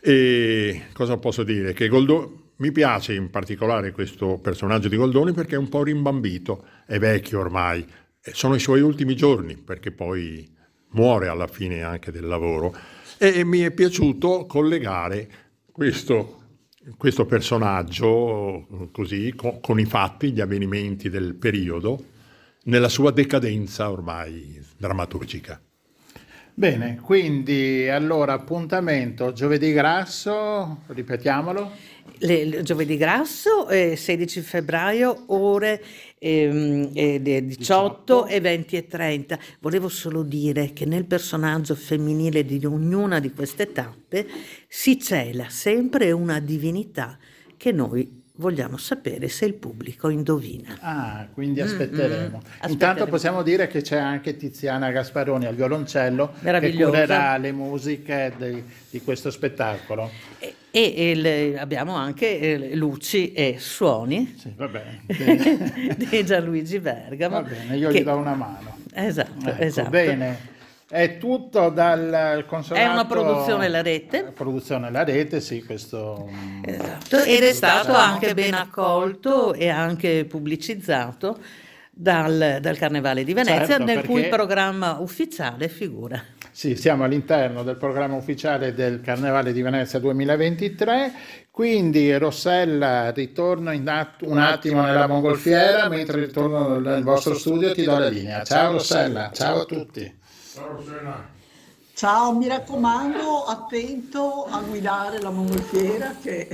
[0.00, 1.72] E cosa posso dire?
[1.72, 6.64] Che Goldo- mi piace in particolare questo personaggio di Goldoni perché è un po' rimbambito,
[6.86, 7.84] è vecchio ormai,
[8.20, 10.48] sono i suoi ultimi giorni perché poi
[10.90, 12.72] muore alla fine anche del lavoro
[13.18, 15.28] e mi è piaciuto collegare
[15.72, 16.38] questo
[16.96, 22.04] questo personaggio così co- con, i fatti, gli avvenimenti del periodo,
[22.64, 25.60] nella sua decadenza ormai drammaturgica.
[26.54, 31.70] Bene, quindi allora appuntamento giovedì grasso, ripetiamolo.
[32.24, 35.82] Le- giovedì grasso, eh, 16 febbraio, ore
[36.18, 39.38] ehm, eh, de- 18 e 20 e 30.
[39.60, 44.26] Volevo solo dire che nel personaggio femminile di ognuna di queste tappe
[44.68, 47.18] si cela sempre una divinità
[47.56, 50.76] che noi vogliamo sapere se il pubblico indovina.
[50.80, 52.36] Ah, quindi Mm, aspetteremo.
[52.38, 53.06] mm, Intanto aspetteremo.
[53.10, 59.00] possiamo dire che c'è anche Tiziana Gasparoni al violoncello che curerà le musiche di, di
[59.02, 60.10] questo spettacolo.
[60.38, 65.02] E, e il- abbiamo anche eh, luci e suoni Va bene.
[65.96, 67.42] di Gianluigi Bergamo.
[67.42, 68.78] Va bene, io che- gli do una mano.
[68.94, 69.90] Esatto, Ecco, esatto.
[69.90, 70.50] Bene.
[70.88, 72.84] È tutto dal consolato...
[72.86, 74.24] È una produzione La Rete.
[74.34, 76.28] Produzione La Rete, sì, questo...
[76.62, 81.38] Esatto, ed è stato anche ben accolto e anche pubblicizzato
[81.94, 86.20] dal, dal Carnevale di Venezia, Certo, nel cui perché- programma ufficiale figura.
[86.50, 91.12] Sì, siamo all'interno del programma ufficiale del Carnevale di Venezia 2023,
[91.50, 97.84] quindi Rossella ritorno in att- un attimo nella mongolfiera, mentre ritorno nel vostro studio ti
[97.84, 98.42] do la linea.
[98.42, 100.20] Ciao Rossella, ciao a tutti.
[101.94, 106.48] Ciao, mi raccomando, attento a guidare la mongolfiera che...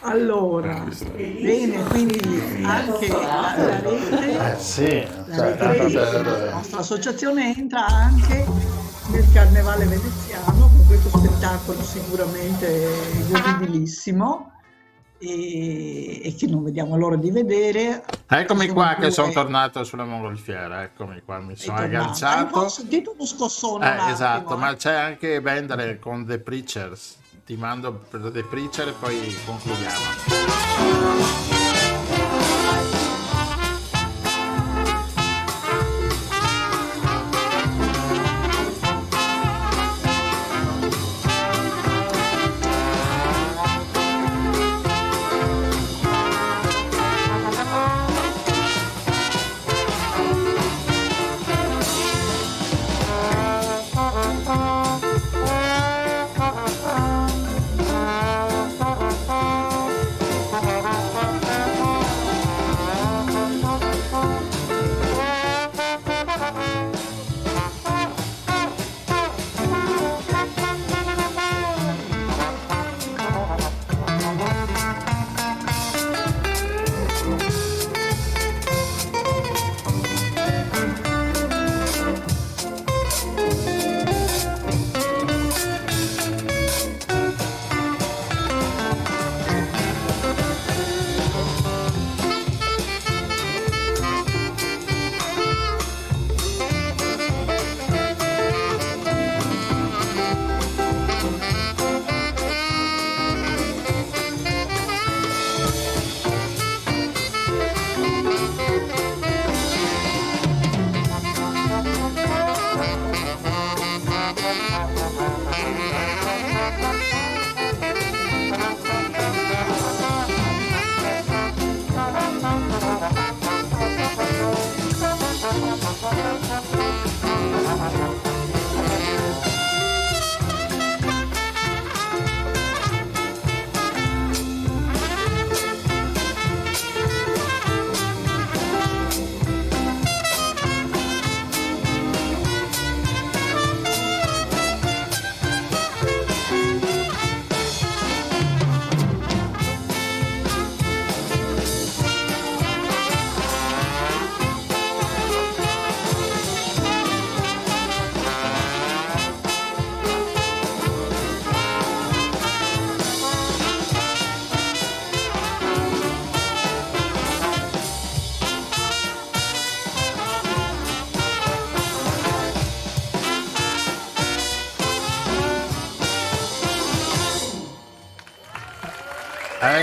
[0.00, 0.84] Allora,
[1.14, 7.54] bene, quindi anche la, la rete, Eh sì, la, cioè, rete, tanto la nostra associazione
[7.56, 8.44] entra anche
[9.10, 12.88] nel carnevale veneziano con questo spettacolo sicuramente
[13.30, 14.52] godibilissimo
[15.18, 18.04] e, e che non vediamo l'ora di vedere.
[18.28, 22.58] Eccomi Sono qua che sono tornato sulla mongolfiera, eccomi qua, mi sono agganciato.
[22.58, 24.58] Ho sentito uno scossone un Eh, attimo, esatto, eh.
[24.58, 27.20] ma c'è anche Bendere con The Preachers.
[27.52, 31.51] Ti mando per Preacher e poi concludiamo.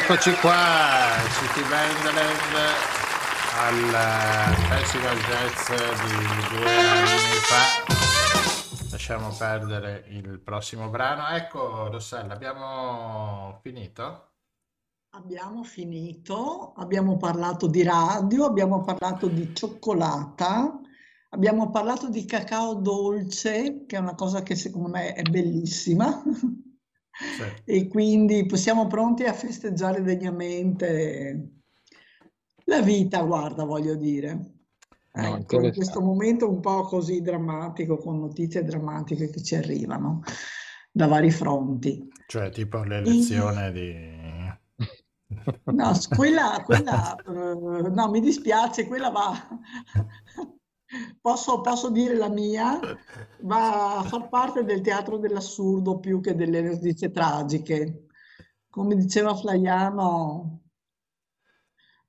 [0.01, 0.55] Eccoci qua,
[1.27, 2.55] City Wonderland
[3.57, 7.83] al Festival Jazz di due anni fa.
[8.91, 11.27] Lasciamo perdere il prossimo brano.
[11.35, 14.29] Ecco, Rossella, abbiamo finito?
[15.15, 20.79] Abbiamo finito, abbiamo parlato di radio, abbiamo parlato di cioccolata,
[21.31, 26.23] abbiamo parlato di cacao dolce, che è una cosa che secondo me è bellissima.
[27.65, 31.59] E quindi siamo pronti a festeggiare degnamente
[32.65, 34.53] la vita, guarda, voglio dire.
[35.13, 40.21] No, Ecco, in questo momento un po' così drammatico, con notizie drammatiche che ci arrivano
[40.91, 42.07] da vari fronti.
[42.27, 44.17] Cioè, tipo l'elezione di...
[45.65, 49.47] No, quella, quella, eh, no, mi dispiace, quella va,
[51.21, 52.79] posso, posso dire la mia,
[53.41, 58.05] va a far parte del teatro dell'assurdo più che delle notizie tragiche.
[58.69, 60.61] Come diceva Flaiano,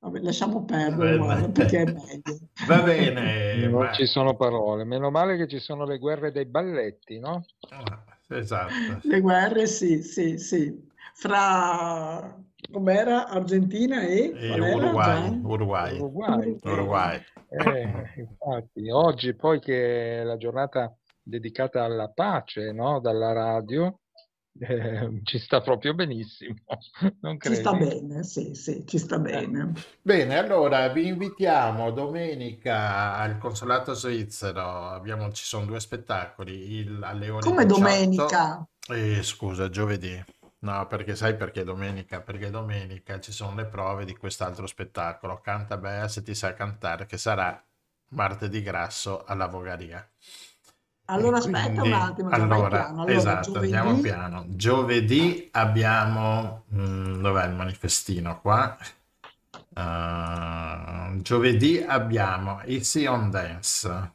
[0.01, 2.39] vabbè, lasciamo perdere, guarda, perché è meglio.
[2.67, 4.85] Va bene, Non ma- ci sono parole.
[4.85, 7.45] Meno male che ci sono le guerre dei balletti, no?
[8.29, 9.01] esatto.
[9.03, 12.39] Le guerre, sì, sì, sì, fra
[12.71, 13.29] com'era?
[13.29, 15.41] Argentina e, E Uruguay?
[15.43, 16.59] Uruguay, Uruguay.
[16.63, 17.21] Uruguay.
[17.49, 23.01] Eh, infatti, oggi poi che è la giornata dedicata alla pace, no?
[23.01, 24.01] Dalla radio,
[24.59, 26.55] eh, ci sta proprio benissimo,
[27.23, 29.73] non Ci sta bene, sì, sì, ci sta bene.
[30.03, 34.87] Bene, allora vi invitiamo domenica al Consolato Svizzero.
[34.89, 37.81] Abbiamo, ci sono due spettacoli il- alle ore Come 18.
[37.81, 38.69] domenica?
[38.89, 40.23] Eh, scusa, giovedì.
[40.63, 42.21] No, perché sai perché domenica?
[42.21, 47.07] Perché domenica ci sono le prove di quest'altro spettacolo, Canta Bea se ti sa cantare,
[47.07, 47.63] che sarà
[48.09, 50.07] martedì grasso alla Vogaria.
[51.07, 52.89] Allora E aspetta quindi, un attimo, allora.
[52.89, 54.45] Allora, esatto, andiamo giovedì, piano.
[54.49, 58.77] Giovedì abbiamo, mm, dov'è il manifestino qua?
[59.75, 64.13] Uh, giovedì abbiamo Easy on Dance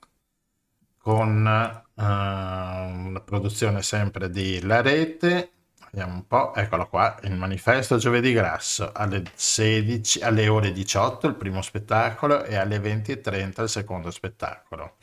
[0.98, 5.52] con uh, una produzione sempre di La Rete.
[5.96, 11.36] Vediamo un po', eccolo qua, il manifesto giovedì grasso alle 16, alle ore 18 il
[11.36, 14.98] primo spettacolo e alle 20.30 il secondo spettacolo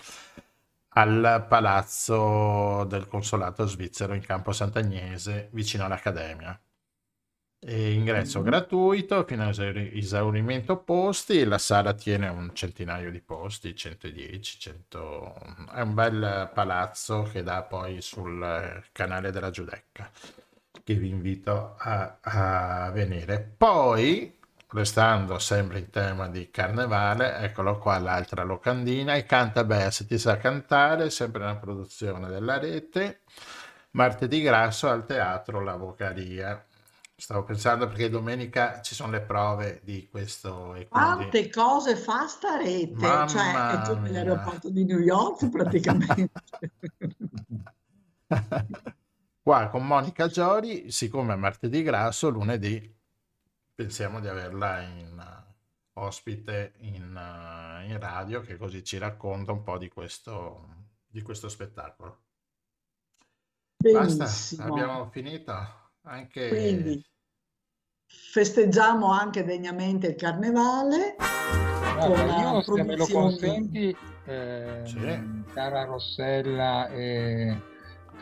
[0.94, 6.60] al palazzo del consolato svizzero in Campo Sant'Agnese vicino all'Accademia.
[7.64, 8.44] E ingresso Mhm.
[8.44, 11.44] gratuito fino a esauri- esaurimento posti.
[11.44, 15.34] La sala tiene un centinaio di posti, 110, 100.
[15.72, 20.10] È un bel palazzo che dà poi sul eh, canale della Giudecca,
[20.84, 23.40] che vi invito a, a venire.
[23.56, 24.38] Poi,
[24.68, 30.18] restando sempre in tema di carnevale, eccolo qua l'altra locandina, e Canta Bea se ti
[30.18, 33.20] sa cantare, sempre una produzione della rete.
[33.92, 36.64] Martedì grasso al teatro La Vocaria.
[37.14, 42.26] Stavo pensando perché domenica ci sono le prove di questo e quindi quante cose fa
[42.26, 42.98] sta rete?
[42.98, 44.00] Cioè, mamma è tu mia.
[44.00, 46.30] nell'aeroporto di New York praticamente.
[49.42, 53.00] Qua con Monica Giori, siccome è martedì grasso, lunedì
[53.74, 55.54] pensiamo di averla in eh,
[55.94, 61.48] ospite in, eh, in radio che così ci racconta un po' di questo, di questo
[61.48, 62.20] spettacolo.
[63.78, 64.64] Basta, Benissimo.
[64.64, 65.52] abbiamo finito.
[66.02, 67.04] Anche Quindi
[68.06, 71.16] festeggiamo anche degnamente il carnevale
[71.98, 73.08] con Guarda, io la se me lo produzione.
[73.08, 77.60] consenti, ehm, cara Rossella e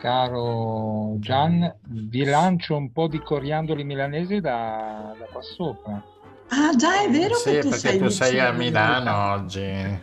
[0.01, 6.03] caro Gian, vi lancio un po' di coriandoli milanesi da, da qua sopra.
[6.47, 8.51] Ah, già è vero sì, che tu perché sei tu sei a.
[8.51, 9.61] Milano oggi.
[9.61, 9.99] Eh.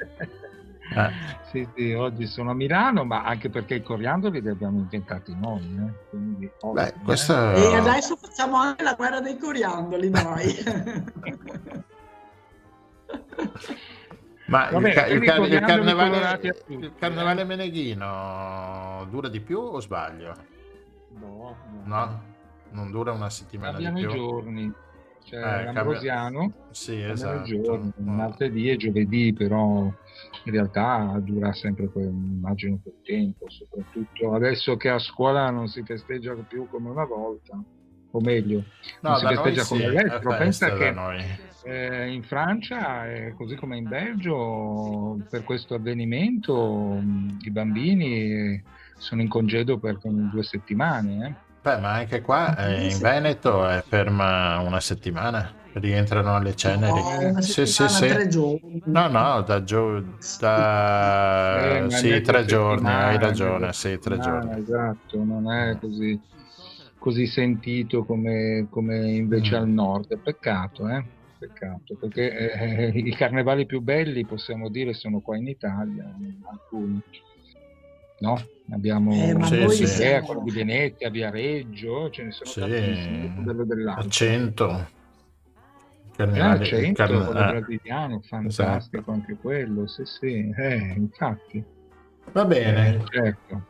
[1.51, 5.61] Sì, sì, oggi sono a Milano, ma anche perché i coriandoli li abbiamo inventati noi.
[5.61, 10.55] eh, quindi, ovvio, Beh, questo E adesso facciamo anche la guerra dei coriandoli noi.
[14.49, 19.81] Ma Va il, ca- il car- il carnevale, il carnevale meneghino dura di più o
[19.81, 20.35] sbaglio?
[21.19, 22.23] No, No?
[22.71, 24.21] Non dura una settimana di cambiano i più?
[24.21, 24.73] giorni.
[25.25, 27.63] C'è Eh, cambia- l'ambrosiano, Sì, cambiano i esatto.
[27.63, 29.83] giorni, martedì e giovedì, però
[30.45, 35.83] in realtà dura sempre quel, immagino quel tempo, soprattutto adesso che a scuola non si
[35.83, 37.59] festeggia più come una volta,
[38.11, 38.65] o meglio,
[39.01, 41.19] No, non si festeggia sì, come festa Pensa che noi.
[41.65, 47.01] Eh, in Francia, eh, così come in Belgio, per questo avvenimento
[47.41, 48.63] i bambini eh,
[48.99, 51.27] sono in congedo per due settimane.
[51.27, 51.47] eh.
[51.61, 57.01] Beh, ma anche qua eh, in Veneto è ferma una settimana, rientrano alle ceneri.
[57.33, 58.07] No, Sì, sì, sì.
[58.07, 58.81] tre giorni.
[58.85, 60.05] No, no, da gio-
[60.39, 64.61] da- Eh, sì, tre giorni, hai ragione, sì, tre giorni.
[64.61, 66.19] Esatto, non è così,
[66.99, 69.61] così sentito come, come invece Mm.
[69.63, 70.19] al nord.
[70.23, 71.05] Peccato, eh?
[71.39, 76.05] Peccato, perché eh, i carnevali più belli, possiamo dire, sono qua in Italia,
[76.51, 77.01] alcuni.
[78.21, 78.37] No?
[78.71, 79.87] Abbiamo Eh, Sì, sì.
[79.87, 80.27] Siamo...
[80.27, 84.09] quello di Venezia, Viareggio, ce ne sono Sì, tantissimi, a dell'altro.
[84.09, 84.71] 100.
[84.71, 84.97] Eh,
[86.17, 88.27] Carnevale, 100, carne- quello eh, brasiliano, esatto.
[88.27, 91.65] fantastico anche quello, sì sì, eh, infatti.
[92.33, 92.97] Va bene.
[92.97, 93.63] Eh, certo.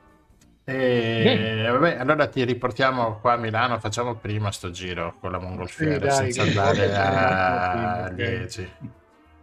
[0.70, 6.10] E vabbè, allora ti riportiamo qua a Milano, facciamo prima sto giro con la mongolfiera
[6.10, 6.92] sì, dai, senza andare
[8.04, 8.72] a 10.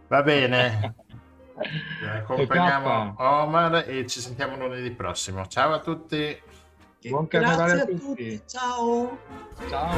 [0.06, 0.94] Va bene.
[2.18, 5.44] Accompagniamo Omar e ci sentiamo lunedì prossimo.
[5.48, 6.40] Ciao a tutti.
[7.08, 8.40] Buon carnevale a tutti.
[8.46, 9.18] Ciao.
[9.68, 9.94] Ciao.